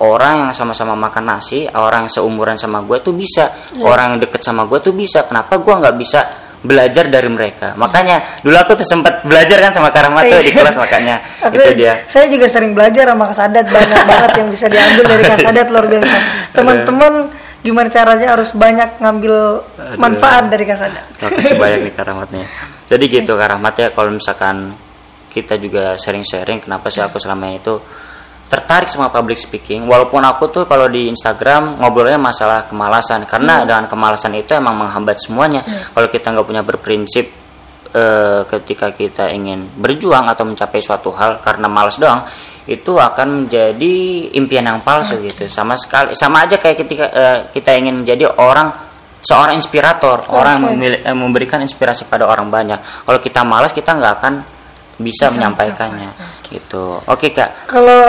Orang 0.00 0.48
yang 0.48 0.56
sama-sama 0.56 0.96
makan 0.96 1.28
nasi 1.28 1.68
orang 1.76 2.08
yang 2.08 2.12
seumuran 2.12 2.56
sama 2.56 2.80
gue 2.80 3.04
tuh 3.04 3.12
bisa. 3.12 3.52
Yeah. 3.76 3.84
orang 3.84 4.16
yang 4.16 4.18
deket 4.24 4.40
sama 4.40 4.64
gue 4.64 4.80
tuh 4.80 4.96
bisa. 4.96 5.28
Kenapa 5.28 5.60
gue 5.60 5.74
nggak 5.76 5.96
bisa 6.00 6.20
belajar 6.64 7.12
dari 7.12 7.28
mereka? 7.28 7.76
Makanya 7.76 8.40
dulu 8.40 8.56
aku 8.56 8.80
tuh 8.80 8.88
sempat 8.88 9.20
belajar 9.28 9.60
kan 9.60 9.76
sama 9.76 9.92
Karamat 9.92 10.32
tuh 10.32 10.40
di 10.40 10.56
kelas 10.56 10.80
makanya 10.80 11.20
itu 11.56 11.76
dia. 11.76 12.00
Saya 12.08 12.32
juga 12.32 12.48
sering 12.48 12.72
belajar 12.72 13.12
sama 13.12 13.28
Kasadat 13.28 13.68
banyak 13.68 14.00
banget 14.08 14.30
yang 14.40 14.48
bisa 14.48 14.64
diambil 14.72 15.04
dari 15.04 15.24
Kasadat 15.28 15.66
luar 15.68 15.86
biasa. 15.92 16.16
Teman-teman 16.56 17.12
gimana 17.60 17.88
caranya 17.92 18.36
harus 18.36 18.50
banyak 18.56 19.00
ngambil 19.00 19.64
manfaat 20.00 20.48
dari 20.48 20.64
Kasadat. 20.64 21.04
makasih 21.20 21.56
banyak 21.60 21.80
nih 21.90 21.94
Karamatnya 21.94 22.44
jadi 22.90 23.04
gitu 23.04 23.32
Karamat 23.36 23.74
ya 23.76 23.88
kalau 23.92 24.10
misalkan 24.12 24.72
kita 25.30 25.60
juga 25.60 25.94
sharing-sharing 25.94 26.58
kenapa 26.58 26.90
sih 26.90 26.98
aku 27.04 27.20
selama 27.20 27.54
itu 27.54 27.78
tertarik 28.50 28.90
sama 28.90 29.14
public 29.14 29.38
speaking? 29.38 29.86
Walaupun 29.86 30.26
aku 30.26 30.50
tuh 30.50 30.64
kalau 30.66 30.90
di 30.90 31.06
Instagram 31.06 31.78
ngobrolnya 31.78 32.18
masalah 32.18 32.66
kemalasan 32.66 33.22
karena 33.22 33.62
dengan 33.62 33.86
kemalasan 33.86 34.34
itu 34.34 34.58
emang 34.58 34.74
menghambat 34.74 35.22
semuanya. 35.22 35.62
Kalau 35.94 36.10
kita 36.10 36.34
nggak 36.34 36.46
punya 36.50 36.66
berprinsip 36.66 37.30
eh, 37.94 38.42
ketika 38.50 38.90
kita 38.90 39.30
ingin 39.30 39.70
berjuang 39.78 40.26
atau 40.26 40.42
mencapai 40.42 40.82
suatu 40.82 41.14
hal 41.14 41.38
karena 41.38 41.70
malas 41.70 41.94
doang 41.94 42.26
itu 42.70 42.92
akan 42.94 43.50
menjadi 43.50 43.94
impian 44.38 44.62
yang 44.62 44.78
palsu 44.86 45.18
gitu 45.18 45.50
sama 45.50 45.74
sekali 45.74 46.14
sama 46.14 46.46
aja 46.46 46.54
kayak 46.54 46.86
ketika 46.86 47.04
eh, 47.10 47.38
kita 47.50 47.74
ingin 47.74 48.06
menjadi 48.06 48.30
orang 48.38 48.70
seorang 49.20 49.58
inspirator 49.58 50.30
orang 50.30 50.54
yang 50.54 50.64
Oke. 50.64 50.72
memili- 50.78 51.02
eh, 51.02 51.16
memberikan 51.18 51.58
inspirasi 51.58 52.06
pada 52.06 52.30
orang 52.30 52.46
banyak 52.46 52.78
kalau 53.04 53.18
kita 53.18 53.42
malas 53.42 53.74
kita 53.74 53.90
nggak 53.98 54.14
akan 54.22 54.34
bisa, 55.00 55.26
Bisa 55.28 55.34
menyampaikannya 55.34 56.10
gitu 56.46 57.00
oke 57.02 57.26
kak 57.34 57.66
Kalau 57.66 58.02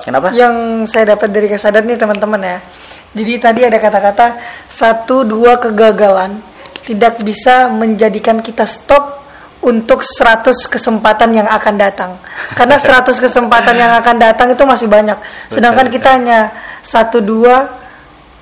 Kenapa? 0.00 0.30
yang 0.32 0.86
saya 0.88 1.12
dapat 1.18 1.28
dari 1.34 1.50
Kasadat 1.50 1.82
nih 1.82 1.98
teman-teman 1.98 2.38
ya. 2.38 2.58
Jadi 3.16 3.32
tadi 3.40 3.60
ada 3.64 3.80
kata-kata 3.80 4.26
satu 4.68 5.24
dua 5.24 5.56
kegagalan 5.56 6.36
tidak 6.84 7.18
bisa 7.24 7.66
menjadikan 7.72 8.44
kita 8.44 8.62
stop 8.68 9.15
untuk 9.66 10.06
100 10.06 10.54
kesempatan 10.70 11.34
yang 11.34 11.48
akan 11.50 11.74
datang. 11.74 12.14
Karena 12.54 12.78
100 12.78 13.18
kesempatan 13.18 13.74
yang 13.74 13.90
akan 13.98 14.16
datang 14.22 14.54
itu 14.54 14.62
masih 14.62 14.86
banyak. 14.86 15.18
Sedangkan 15.50 15.90
Betul, 15.90 15.96
kita 15.98 16.08
hanya 16.14 16.38
satu 16.86 17.18
dua 17.18 17.66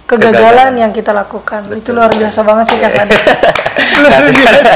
kegagalan 0.05 0.37
Kegagalan. 0.37 0.73
yang 0.77 0.93
kita 0.93 1.17
lakukan. 1.17 1.65
itu 1.73 1.81
Betul. 1.81 1.97
luar 1.97 2.13
biasa 2.13 2.41
banget 2.45 2.67
sih 2.69 2.79
Kasadat. 2.79 3.21
luar 4.05 4.21
biasa. 4.21 4.73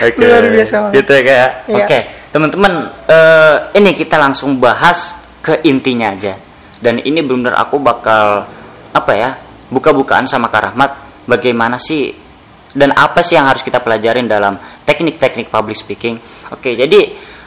Oke. 0.00 0.24
Luar 0.24 0.44
biasa 0.48 0.74
banget. 0.80 0.94
Gitu 0.96 1.10
ya 1.12 1.22
kayak. 1.28 1.50
Iya. 1.68 1.76
Oke, 1.84 1.98
teman-teman, 2.32 2.72
eh, 3.04 3.56
ini 3.76 3.90
kita 3.92 4.16
langsung 4.16 4.56
bahas 4.56 5.12
ke 5.44 5.60
intinya 5.68 6.16
aja. 6.16 6.34
Dan 6.80 7.04
ini 7.04 7.20
benar 7.20 7.52
aku 7.60 7.76
bakal 7.76 8.48
apa 8.96 9.12
ya? 9.12 9.36
Buka-bukaan 9.68 10.24
sama 10.24 10.48
Kak 10.48 10.72
Rahmat 10.72 10.90
bagaimana 11.28 11.76
sih 11.76 12.25
dan 12.76 12.92
apa 12.92 13.24
sih 13.24 13.40
yang 13.40 13.48
harus 13.48 13.64
kita 13.64 13.80
pelajarin 13.80 14.28
dalam 14.28 14.60
teknik-teknik 14.84 15.48
public 15.48 15.74
speaking. 15.80 16.20
Oke, 16.52 16.76
jadi 16.76 17.00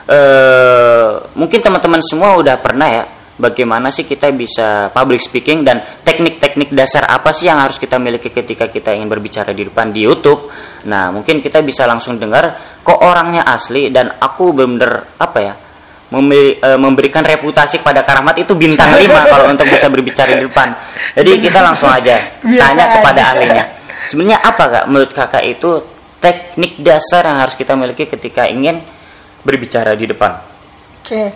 eh, 0.09 1.11
mungkin 1.37 1.59
teman-teman 1.61 2.01
semua 2.01 2.35
udah 2.41 2.57
pernah 2.57 2.89
ya 2.89 3.03
bagaimana 3.39 3.87
sih 3.93 4.03
kita 4.03 4.33
bisa 4.35 4.91
public 4.91 5.23
speaking 5.23 5.63
dan 5.63 5.79
teknik-teknik 6.03 6.75
dasar 6.75 7.07
apa 7.07 7.31
sih 7.31 7.47
yang 7.47 7.63
harus 7.63 7.79
kita 7.79 7.95
miliki 7.95 8.33
ketika 8.33 8.67
kita 8.67 8.91
ingin 8.91 9.07
berbicara 9.07 9.55
di 9.55 9.63
depan 9.69 9.95
di 9.95 10.03
YouTube. 10.03 10.51
Nah, 10.89 11.13
mungkin 11.15 11.39
kita 11.39 11.63
bisa 11.63 11.87
langsung 11.87 12.19
dengar 12.19 12.51
kok 12.83 12.99
orangnya 12.99 13.47
asli 13.47 13.87
dan 13.93 14.11
aku 14.19 14.51
bener-bener 14.51 15.07
apa 15.21 15.39
ya? 15.39 15.55
eh, 16.09 16.79
memberikan 16.81 17.21
reputasi 17.21 17.85
kepada 17.85 18.01
Karamat 18.01 18.41
itu 18.41 18.57
bintang 18.57 18.97
5 18.97 18.97
kalau 19.31 19.45
untuk 19.47 19.69
bisa 19.69 19.87
berbicara 19.87 20.35
di 20.35 20.43
depan. 20.43 20.73
Jadi 21.15 21.37
kita 21.37 21.61
langsung 21.61 21.87
aja 21.87 22.17
tanya 22.43 22.85
kepada 22.99 23.21
ahlinya. 23.33 23.78
Sebenarnya 24.09 24.41
apa 24.41 24.63
Kak 24.65 24.85
menurut 24.89 25.13
Kakak 25.13 25.45
itu 25.45 25.85
teknik 26.17 26.81
dasar 26.81 27.29
yang 27.29 27.45
harus 27.45 27.53
kita 27.53 27.77
miliki 27.77 28.09
ketika 28.09 28.49
ingin 28.49 28.81
berbicara 29.45 29.93
di 29.93 30.09
depan? 30.09 30.33
Oke, 31.05 31.29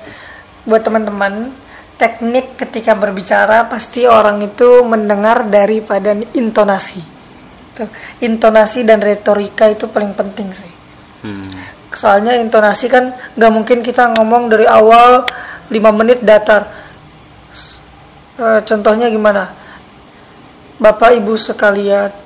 buat 0.65 0.81
teman-teman, 0.81 1.53
teknik 2.01 2.57
ketika 2.57 2.97
berbicara 2.97 3.69
pasti 3.69 4.09
orang 4.09 4.41
itu 4.41 4.81
mendengar 4.81 5.45
daripada 5.45 6.17
intonasi. 6.33 6.99
Tuh, 7.77 7.89
Intonasi 8.25 8.85
dan 8.85 9.05
retorika 9.05 9.69
itu 9.69 9.85
paling 9.89 10.17
penting 10.17 10.49
sih. 10.53 10.73
Hmm. 11.25 11.49
Soalnya 11.93 12.37
intonasi 12.41 12.89
kan 12.89 13.13
nggak 13.37 13.51
mungkin 13.53 13.85
kita 13.85 14.17
ngomong 14.17 14.49
dari 14.49 14.65
awal 14.65 15.29
5 15.69 15.77
menit 15.93 16.25
datar. 16.25 16.69
Eh, 18.33 18.59
contohnya 18.65 19.13
gimana? 19.13 19.45
Bapak 20.81 21.13
Ibu 21.21 21.37
sekalian, 21.37 22.22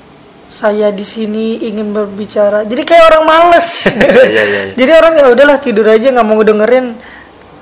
saya 0.48 0.96
di 0.96 1.04
sini 1.04 1.60
ingin 1.68 1.92
berbicara. 1.92 2.64
Jadi 2.64 2.84
kayak 2.88 3.04
orang 3.14 3.24
males. 3.28 3.70
Iya, 3.98 4.24
iya, 4.24 4.44
iya. 4.44 4.62
Jadi 4.76 4.92
orang 4.96 5.14
ya 5.20 5.26
udahlah 5.32 5.58
tidur 5.60 5.88
aja 5.88 6.08
nggak 6.12 6.28
mau 6.28 6.40
dengerin. 6.40 6.96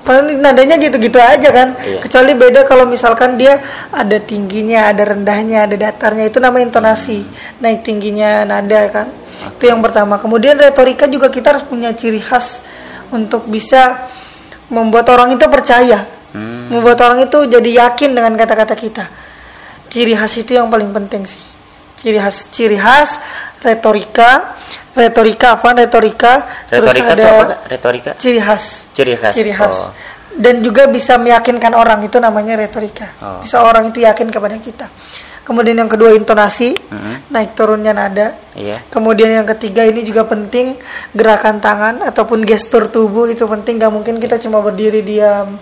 Paling 0.06 0.38
nadanya 0.38 0.78
gitu-gitu 0.78 1.18
aja 1.18 1.50
kan. 1.50 1.74
Iya. 1.82 1.98
Kecuali 2.06 2.32
beda 2.38 2.62
kalau 2.62 2.86
misalkan 2.86 3.34
dia 3.34 3.58
ada 3.90 4.22
tingginya, 4.22 4.94
ada 4.94 5.02
rendahnya, 5.02 5.66
ada 5.66 5.74
datarnya. 5.74 6.30
Itu 6.30 6.38
namanya 6.38 6.70
intonasi. 6.70 7.26
Naik 7.58 7.82
tingginya 7.82 8.46
nada 8.46 8.80
kan. 8.94 9.10
Itu 9.58 9.66
yang 9.66 9.82
pertama. 9.82 10.22
Kemudian 10.22 10.54
retorika 10.54 11.10
juga 11.10 11.26
kita 11.26 11.58
harus 11.58 11.64
punya 11.66 11.90
ciri 11.90 12.22
khas 12.22 12.62
untuk 13.10 13.50
bisa 13.50 14.06
membuat 14.70 15.10
orang 15.10 15.34
itu 15.34 15.42
percaya. 15.50 16.06
Hmm. 16.30 16.70
Membuat 16.70 17.02
orang 17.02 17.26
itu 17.26 17.42
jadi 17.50 17.90
yakin 17.90 18.14
dengan 18.14 18.38
kata-kata 18.38 18.78
kita. 18.78 19.04
Ciri 19.90 20.14
khas 20.14 20.38
itu 20.38 20.54
yang 20.54 20.70
paling 20.70 20.94
penting 20.94 21.26
sih. 21.26 21.55
Ciri 21.96 22.18
khas 22.20 22.36
ciri 22.52 22.76
khas 22.76 23.18
retorika. 23.64 24.54
Retorika 24.96 25.60
apa? 25.60 25.76
Retorika. 25.76 26.32
terus 26.68 26.88
Retorika 26.88 27.12
itu 27.12 27.20
ada 27.20 27.24
apa? 27.28 27.54
Retorika? 27.68 28.10
ciri 28.16 28.40
khas. 28.40 28.64
Ciri 28.96 29.14
khas. 29.16 29.34
Ciri 29.36 29.52
khas. 29.52 29.76
Oh. 29.76 29.92
Dan 30.36 30.60
juga 30.60 30.84
bisa 30.88 31.16
meyakinkan 31.16 31.72
orang 31.72 32.04
itu 32.04 32.16
namanya 32.20 32.56
retorika. 32.56 33.12
Oh. 33.20 33.40
Bisa 33.44 33.60
orang 33.60 33.92
itu 33.92 34.04
yakin 34.04 34.28
kepada 34.32 34.56
kita. 34.60 34.88
Kemudian 35.46 35.78
yang 35.78 35.86
kedua 35.86 36.10
intonasi, 36.10 36.74
Mhm. 36.74 37.30
naik 37.30 37.54
turunnya 37.54 37.94
nada. 37.94 38.34
Iya. 38.58 38.82
Kemudian 38.90 39.30
yang 39.30 39.46
ketiga 39.46 39.86
ini 39.86 40.02
juga 40.02 40.26
penting 40.26 40.74
gerakan 41.14 41.62
tangan 41.62 42.02
ataupun 42.02 42.42
gestur 42.42 42.90
tubuh 42.90 43.30
itu 43.30 43.46
penting. 43.46 43.78
Gak 43.78 43.94
mungkin 43.94 44.18
kita 44.18 44.42
cuma 44.42 44.58
berdiri 44.58 45.06
diam. 45.06 45.54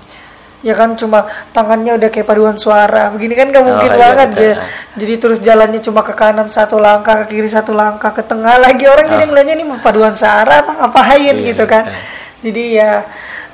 Ya 0.64 0.72
kan 0.72 0.96
cuma 0.96 1.28
tangannya 1.52 1.92
udah 1.94 2.08
kayak 2.08 2.24
paduan 2.24 2.56
suara. 2.56 3.12
Begini 3.12 3.36
kan 3.36 3.52
gak 3.52 3.60
mungkin 3.60 3.90
iya, 3.92 4.00
banget 4.00 4.28
betul. 4.32 4.44
ya. 4.48 4.54
Jadi 4.96 5.14
terus 5.20 5.38
jalannya 5.44 5.80
cuma 5.84 6.00
ke 6.00 6.16
kanan 6.16 6.48
satu 6.48 6.80
langkah, 6.80 7.28
ke 7.28 7.36
kiri 7.36 7.52
satu 7.52 7.76
langkah, 7.76 8.10
ke 8.10 8.24
tengah 8.24 8.56
lagi 8.56 8.88
orang 8.88 9.04
jadi 9.06 9.24
Oh. 9.24 9.28
ngeliatnya 9.28 9.54
ini 9.54 9.64
paduan 9.78 10.16
suara 10.16 10.64
apa 10.64 10.72
ngapain 10.72 11.36
Iya, 11.36 11.46
gitu 11.52 11.64
kan. 11.68 11.84
betul. 11.84 12.00
Jadi 12.44 12.62
ya 12.74 12.90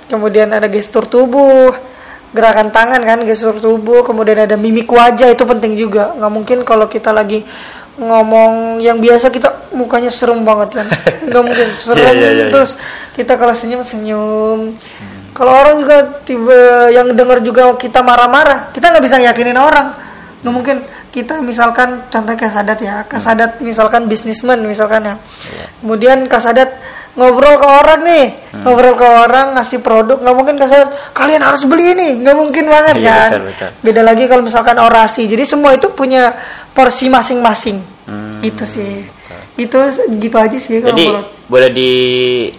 kemudian 0.07 0.51
ada 0.51 0.67
gestur 0.67 1.07
tubuh, 1.07 1.75
gerakan 2.31 2.71
tangan 2.71 3.03
kan, 3.03 3.19
gestur 3.23 3.59
tubuh, 3.59 4.07
kemudian 4.07 4.47
ada 4.47 4.55
mimik 4.55 4.87
wajah 4.87 5.31
itu 5.31 5.43
penting 5.43 5.75
juga. 5.75 6.15
nggak 6.15 6.31
mungkin 6.31 6.59
kalau 6.63 6.87
kita 6.87 7.11
lagi 7.11 7.43
ngomong 7.99 8.79
yang 8.79 8.97
biasa 8.97 9.29
kita 9.29 9.75
mukanya 9.75 10.09
serem 10.09 10.41
banget 10.41 10.79
kan, 10.79 10.87
nggak 11.27 11.43
mungkin 11.43 11.69
serem 11.83 12.01
Iya, 12.01 12.11
iya, 12.15 12.29
iya, 12.31 12.31
iya. 12.33 12.47
terus 12.51 12.79
kita 13.13 13.35
kalau 13.35 13.51
senyum 13.53 13.83
senyum. 13.83 14.79
Kalau 15.31 15.53
orang 15.55 15.75
juga 15.81 15.97
tiba 16.27 16.59
yang 16.91 17.15
dengar 17.15 17.39
juga 17.41 17.71
kita 17.79 18.03
marah-marah, 18.03 18.75
kita 18.75 18.91
nggak 18.91 19.05
bisa 19.05 19.17
yakinin 19.19 19.57
orang. 19.57 19.95
Nggak 20.43 20.55
mungkin 20.55 20.77
kita 21.11 21.39
misalkan 21.39 22.07
contohnya 22.07 22.39
kasadat 22.39 22.79
ya, 22.79 23.03
kasadat 23.07 23.59
misalkan 23.63 24.07
bisnismen 24.07 24.63
misalkan 24.63 25.03
ya. 25.03 25.15
Iya. 25.19 25.67
Kemudian 25.83 26.19
kasadat 26.27 26.71
ngobrol 27.19 27.59
ke 27.59 27.67
orang 27.67 28.01
nih, 28.07 28.27
Hmm. 28.55 28.63
ngobrol 28.63 28.95
ke 28.95 29.03
orang 29.03 29.59
ngasih 29.59 29.83
produk, 29.83 30.23
nggak 30.23 30.37
mungkin 30.39 30.55
kasadat 30.59 30.89
kalian 31.11 31.43
harus 31.43 31.63
beli 31.67 31.95
ini, 31.95 32.09
nggak 32.23 32.37
mungkin 32.39 32.65
banget 32.71 32.95
Iya, 33.03 33.11
kan. 33.11 33.29
betul, 33.31 33.43
betul. 33.51 33.71
Beda 33.83 34.03
lagi 34.07 34.25
kalau 34.31 34.43
misalkan 34.47 34.79
orasi, 34.79 35.27
jadi 35.27 35.43
semua 35.43 35.75
itu 35.75 35.91
punya 35.91 36.31
porsi 36.71 37.11
masing-masing. 37.11 37.83
Hmm, 38.07 38.39
Gitu 38.43 38.65
sih. 38.67 39.03
Gitu 39.59 39.77
gitu 40.17 40.37
aja 40.39 40.57
sih 40.57 40.79
kalau 40.81 40.95
Jadi 40.95 41.05
boleh 41.51 41.71
di 41.75 41.91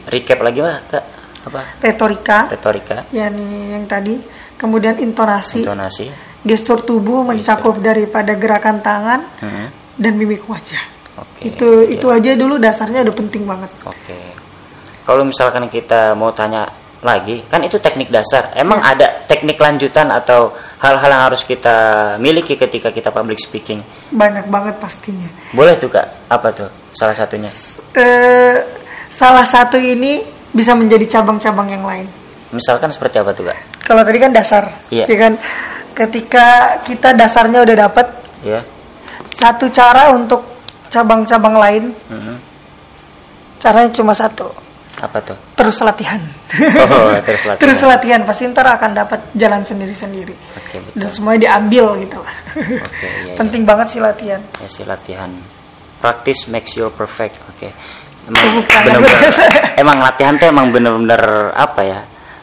recap 0.06 0.44
lagi 0.44 0.60
Mbak 0.60 0.80
Kak? 0.92 1.04
Apa? 1.42 1.62
retorika. 1.82 2.48
Retorika, 2.48 3.10
ya 3.10 3.26
nih 3.28 3.74
yang 3.74 3.86
tadi 3.86 4.22
kemudian 4.56 4.98
intonasi, 4.98 5.66
intonasi. 5.66 6.06
gestur 6.42 6.82
tubuh 6.82 7.22
mencakup 7.24 7.78
daripada 7.78 8.34
gerakan 8.34 8.78
tangan 8.80 9.20
Hmm. 9.42 9.68
dan 9.96 10.14
mimik 10.16 10.46
wajah 10.46 10.82
Oke. 11.18 11.50
itu 11.50 11.68
iya. 11.84 11.94
itu 11.94 12.08
aja 12.08 12.32
dulu 12.34 12.56
dasarnya 12.56 13.02
udah 13.02 13.16
penting 13.16 13.44
banget 13.44 13.70
Oke. 13.84 14.18
Kalau 15.02 15.26
misalkan 15.26 15.66
kita 15.66 16.14
mau 16.14 16.30
tanya 16.30 16.70
lagi, 17.02 17.42
kan 17.50 17.66
itu 17.66 17.82
teknik 17.82 18.14
dasar. 18.14 18.54
Emang 18.54 18.78
Iya. 18.78 18.94
ada 18.94 19.08
teknik 19.26 19.58
lanjutan 19.58 20.06
atau 20.08 20.54
hal-hal 20.78 21.10
yang 21.10 21.24
harus 21.26 21.42
kita 21.42 21.76
miliki 22.18 22.54
ketika 22.54 22.94
kita 22.94 23.10
public 23.10 23.42
speaking? 23.42 23.82
banyak 24.14 24.46
banget 24.46 24.78
pastinya 24.78 25.26
Boleh 25.52 25.74
tuh 25.76 25.89
kak? 25.89 26.06
Apa 26.30 26.54
tuh 26.54 26.70
salah 26.94 27.18
satunya? 27.18 27.50
eh 27.98 28.62
salah 29.10 29.42
satu 29.44 29.76
ini 29.76 30.22
bisa 30.52 30.76
menjadi 30.76 31.20
cabang-cabang 31.20 31.68
yang 31.68 31.84
lain. 31.84 32.08
Misalkan 32.52 32.91
seperti 32.91 33.18
apa 33.18 33.32
tuh 33.32 33.47
kak? 33.47 33.58
kalau 33.82 34.04
tadi 34.04 34.20
kan 34.20 34.32
dasar 34.32 34.64
Iya. 34.88 35.04
ya 35.08 35.18
kan? 35.18 35.34
Ketika 35.91 36.47
kita 36.84 37.12
dasarnya 37.12 37.60
udah 37.60 37.76
dapet 37.78 38.08
Ya. 38.39 38.64
satu 39.32 39.68
cara 39.68 40.12
untuk 40.12 40.43
cabang-cabang 40.88 41.56
lain 41.56 41.84
Mhm. 42.08 42.36
caranya 43.58 43.91
cuma 43.91 44.12
satu. 44.12 44.47
Apa 45.02 45.18
tuh? 45.24 45.34
Terus 45.58 45.82
latihan. 45.82 46.20
Oh 46.78 47.16
terus 47.26 47.41
latihan. 47.43 47.58
Terus 47.64 47.80
latihan 47.82 48.22
pasti 48.22 48.43
ntar 48.47 48.68
akan 48.70 48.91
dapat 48.93 49.20
jalan 49.34 49.64
sendiri 49.64 49.95
sendiri 49.95 50.36
oke 50.52 50.76
betul. 50.78 50.93
Dan 50.99 51.08
semuanya 51.10 51.39
diambil 51.47 51.86
gitu 51.97 52.18
lah. 52.22 52.36
Oke 52.54 52.68
iya, 53.02 53.12
iya. 53.26 53.34
penting 53.39 53.64
banget 53.66 53.88
sih 53.91 54.02
latihan. 54.04 54.41
Ya 54.62 54.68
sih 54.68 54.86
latihan. 54.86 55.32
Practice 55.99 56.47
makes 56.47 56.76
you 56.76 56.91
perfect. 56.91 57.41
Oke 57.49 57.74
emang 58.30 58.45
bener-bener 58.67 59.19
emang 59.82 59.97
latihan 60.03 60.34
tuh 60.38 60.47
emang 60.49 60.67
bener-bener 60.69 61.53
apa 61.55 61.82
ya 61.82 61.99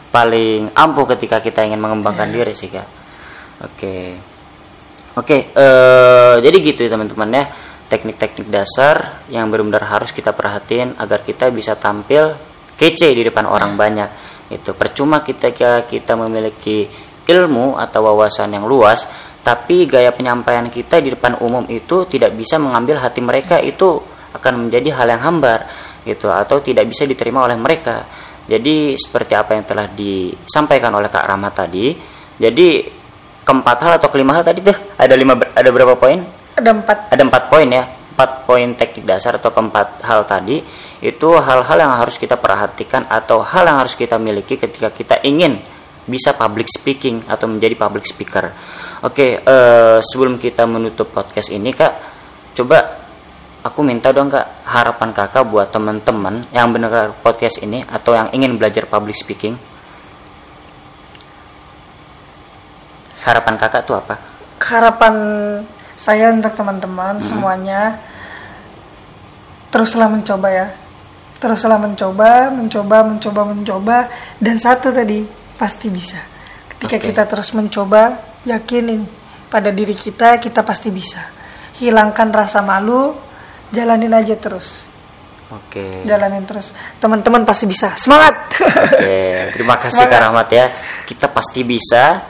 paling 0.09 0.73
ampuh 0.73 1.05
ketika 1.15 1.39
kita 1.39 1.63
ingin 1.63 1.79
mengembangkan 1.79 2.33
diri 2.33 2.51
sih 2.57 2.73
kak. 2.73 2.87
Oke. 3.63 3.95
Oke 5.15 5.51
eh, 5.51 6.35
jadi 6.41 6.57
gitu 6.59 6.87
ya 6.87 6.89
teman-teman 6.91 7.29
ya. 7.31 7.45
Teknik-teknik 7.89 8.53
dasar 8.53 9.25
yang 9.33 9.49
benar-benar 9.49 9.89
harus 9.89 10.13
kita 10.13 10.29
perhatiin 10.29 11.01
agar 11.01 11.25
kita 11.25 11.49
bisa 11.49 11.73
tampil 11.73 12.37
kece 12.77 13.17
di 13.17 13.25
depan 13.25 13.49
orang 13.49 13.73
banyak 13.73 14.09
itu 14.53 14.77
percuma 14.77 15.25
kita 15.25 15.49
kita 15.85 16.13
memiliki 16.13 16.85
ilmu 17.25 17.81
atau 17.81 17.99
wawasan 18.05 18.53
yang 18.53 18.69
luas 18.69 19.09
tapi 19.39 19.87
gaya 19.87 20.11
penyampaian 20.11 20.67
kita 20.67 20.99
di 20.99 21.15
depan 21.15 21.39
umum 21.39 21.63
itu 21.71 22.03
tidak 22.05 22.35
bisa 22.35 22.59
mengambil 22.59 22.99
hati 22.99 23.23
mereka. 23.23 23.57
Itu 23.57 24.03
akan 24.35 24.67
menjadi 24.67 24.89
hal 24.95 25.07
yang 25.09 25.21
hambar 25.21 25.65
gitu 26.05 26.31
atau 26.31 26.61
tidak 26.61 26.89
bisa 26.89 27.05
diterima 27.05 27.45
oleh 27.45 27.57
mereka. 27.59 28.05
Jadi 28.49 28.97
seperti 28.97 29.37
apa 29.37 29.53
yang 29.53 29.65
telah 29.65 29.85
disampaikan 29.93 30.89
oleh 30.97 31.05
Kak 31.11 31.25
Rama 31.29 31.53
tadi 31.53 31.93
jadi 32.39 32.81
keempat 33.45 33.77
hal 33.85 33.91
atau 34.01 34.09
kelima 34.09 34.33
hal 34.33 34.41
tadi 34.41 34.65
tuh 34.65 34.73
ada 34.97 35.13
lima 35.13 35.37
ada 35.37 35.69
berapa 35.69 35.93
poin? 35.99 36.17
Ada 36.57 36.69
empat. 36.73 36.97
Ada 37.13 37.21
empat 37.23 37.43
poin 37.51 37.67
ya 37.69 37.83
empat 38.19 38.43
poin 38.43 38.67
teknik 38.75 39.07
dasar 39.07 39.39
atau 39.39 39.47
keempat 39.47 40.03
hal 40.03 40.27
tadi 40.27 40.59
itu 40.99 41.29
hal-hal 41.39 41.77
yang 41.79 41.95
harus 41.95 42.19
kita 42.19 42.35
perhatikan 42.35 43.07
atau 43.07 43.39
hal 43.39 43.63
yang 43.63 43.79
harus 43.79 43.95
kita 43.95 44.19
miliki 44.19 44.59
ketika 44.59 44.91
kita 44.91 45.23
ingin 45.23 45.55
bisa 46.03 46.35
public 46.35 46.67
speaking 46.67 47.23
atau 47.31 47.47
menjadi 47.47 47.79
public 47.79 48.03
speaker. 48.03 48.51
Oke 49.07 49.39
eh, 49.39 49.97
sebelum 50.03 50.35
kita 50.35 50.67
menutup 50.67 51.15
podcast 51.15 51.47
ini 51.47 51.71
kak 51.71 51.93
coba 52.59 53.07
aku 53.59 53.83
minta 53.83 54.15
dong 54.15 54.31
kak 54.31 54.63
harapan 54.63 55.11
kakak 55.11 55.43
buat 55.47 55.67
teman-teman 55.71 56.47
yang 56.55 56.71
mendengar 56.71 57.11
podcast 57.19 57.59
ini 57.59 57.83
atau 57.83 58.15
yang 58.15 58.31
ingin 58.31 58.55
belajar 58.55 58.87
public 58.87 59.15
speaking. 59.15 59.55
Harapan 63.19 63.55
kakak 63.59 63.83
tuh 63.83 63.99
apa? 63.99 64.15
Harapan 64.63 65.15
saya 65.99 66.31
untuk 66.31 66.55
teman-teman 66.55 67.19
semuanya 67.19 67.99
teruslah 69.69 70.07
mencoba 70.07 70.47
ya. 70.47 70.67
Teruslah 71.39 71.79
mencoba 71.79 72.51
mencoba 72.51 72.97
mencoba 73.03 73.41
mencoba 73.47 73.97
dan 74.39 74.55
satu 74.59 74.91
tadi 74.91 75.23
pasti 75.59 75.87
bisa. 75.91 76.19
Ketika 76.75 76.95
Oke. 76.95 77.05
kita 77.11 77.23
terus 77.27 77.51
mencoba 77.51 78.15
yakinin 78.47 79.03
pada 79.51 79.71
diri 79.71 79.95
kita 79.95 80.39
kita 80.39 80.63
pasti 80.63 80.87
bisa. 80.91 81.19
Hilangkan 81.79 82.31
rasa 82.31 82.59
malu 82.59 83.28
jalanin 83.69 84.11
aja 84.11 84.35
terus 84.35 84.85
oke 85.49 86.03
jalanin 86.03 86.43
terus 86.43 86.71
teman-teman 86.97 87.41
pasti 87.43 87.65
bisa 87.65 87.93
semangat 87.95 88.35
Oke, 88.59 89.19
terima 89.55 89.75
kasih 89.77 90.03
Semangat. 90.03 90.11
Kak 90.11 90.21
Rahmat 90.29 90.47
ya. 90.51 90.65
Kita 91.05 91.25
pasti 91.29 91.61
bisa. 91.63 92.21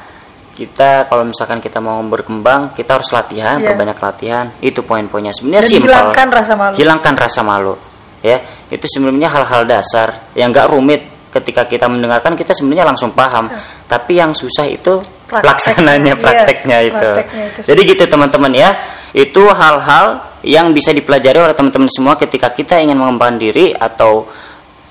Kita 0.52 1.08
kalau 1.08 1.24
misalkan 1.24 1.58
kita 1.58 1.80
mau 1.80 1.98
berkembang, 2.04 2.76
kita 2.76 3.00
harus 3.00 3.10
latihan, 3.10 3.56
Iya. 3.58 3.72
perbanyak 3.72 3.98
latihan. 3.98 4.46
Itu 4.60 4.84
poin-poinnya. 4.84 5.32
Sebenarnya 5.32 5.64
simpel. 5.64 5.88
hilangkan 5.90 6.28
rasa 6.30 6.54
malu. 6.54 6.74
Hilangkan 6.76 7.16
rasa 7.16 7.42
malu. 7.42 7.74
Ya, 8.20 8.38
itu 8.68 8.84
sebenarnya 8.86 9.32
hal-hal 9.32 9.64
dasar 9.64 10.32
yang 10.36 10.52
gak 10.52 10.68
rumit. 10.68 11.02
Ketika 11.30 11.64
kita 11.64 11.88
mendengarkan, 11.88 12.36
kita 12.36 12.52
sebenarnya 12.52 12.84
langsung 12.86 13.16
paham. 13.16 13.48
Tapi 13.88 14.18
yang 14.18 14.36
susah 14.36 14.68
itu 14.68 15.00
Praktek. 15.26 15.40
pelaksananya, 15.46 16.14
Yes, 16.14 16.22
prakteknya 16.22 16.78
itu. 16.84 17.10
prakteknya 17.16 17.44
itu 17.48 17.60
Jadi 17.64 17.82
gitu 17.88 18.04
teman-teman 18.06 18.52
ya. 18.52 18.70
Itu 19.16 19.48
hal-hal 19.50 20.29
yang 20.46 20.72
bisa 20.72 20.96
dipelajari 20.96 21.40
oleh 21.40 21.56
teman-teman 21.56 21.92
semua 21.92 22.16
ketika 22.16 22.52
kita 22.54 22.80
ingin 22.80 22.96
mengembangkan 22.96 23.38
diri 23.40 23.76
atau 23.76 24.28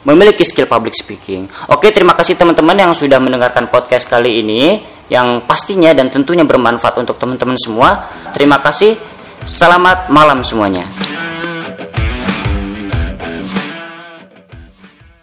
memiliki 0.07 0.45
skill 0.47 0.71
public 0.71 0.95
speaking. 0.95 1.49
Oke, 1.69 1.93
terima 1.93 2.15
kasih 2.17 2.39
teman-teman 2.39 2.77
yang 2.77 2.93
sudah 2.97 3.21
mendengarkan 3.21 3.69
podcast 3.69 4.09
kali 4.09 4.41
ini 4.41 4.81
yang 5.09 5.45
pastinya 5.45 5.93
dan 5.97 6.13
tentunya 6.13 6.45
bermanfaat 6.45 7.01
untuk 7.01 7.17
teman-teman 7.17 7.57
semua. 7.57 8.09
Terima 8.33 8.61
kasih. 8.61 8.97
Selamat 9.45 10.13
malam 10.13 10.45
semuanya. 10.45 10.85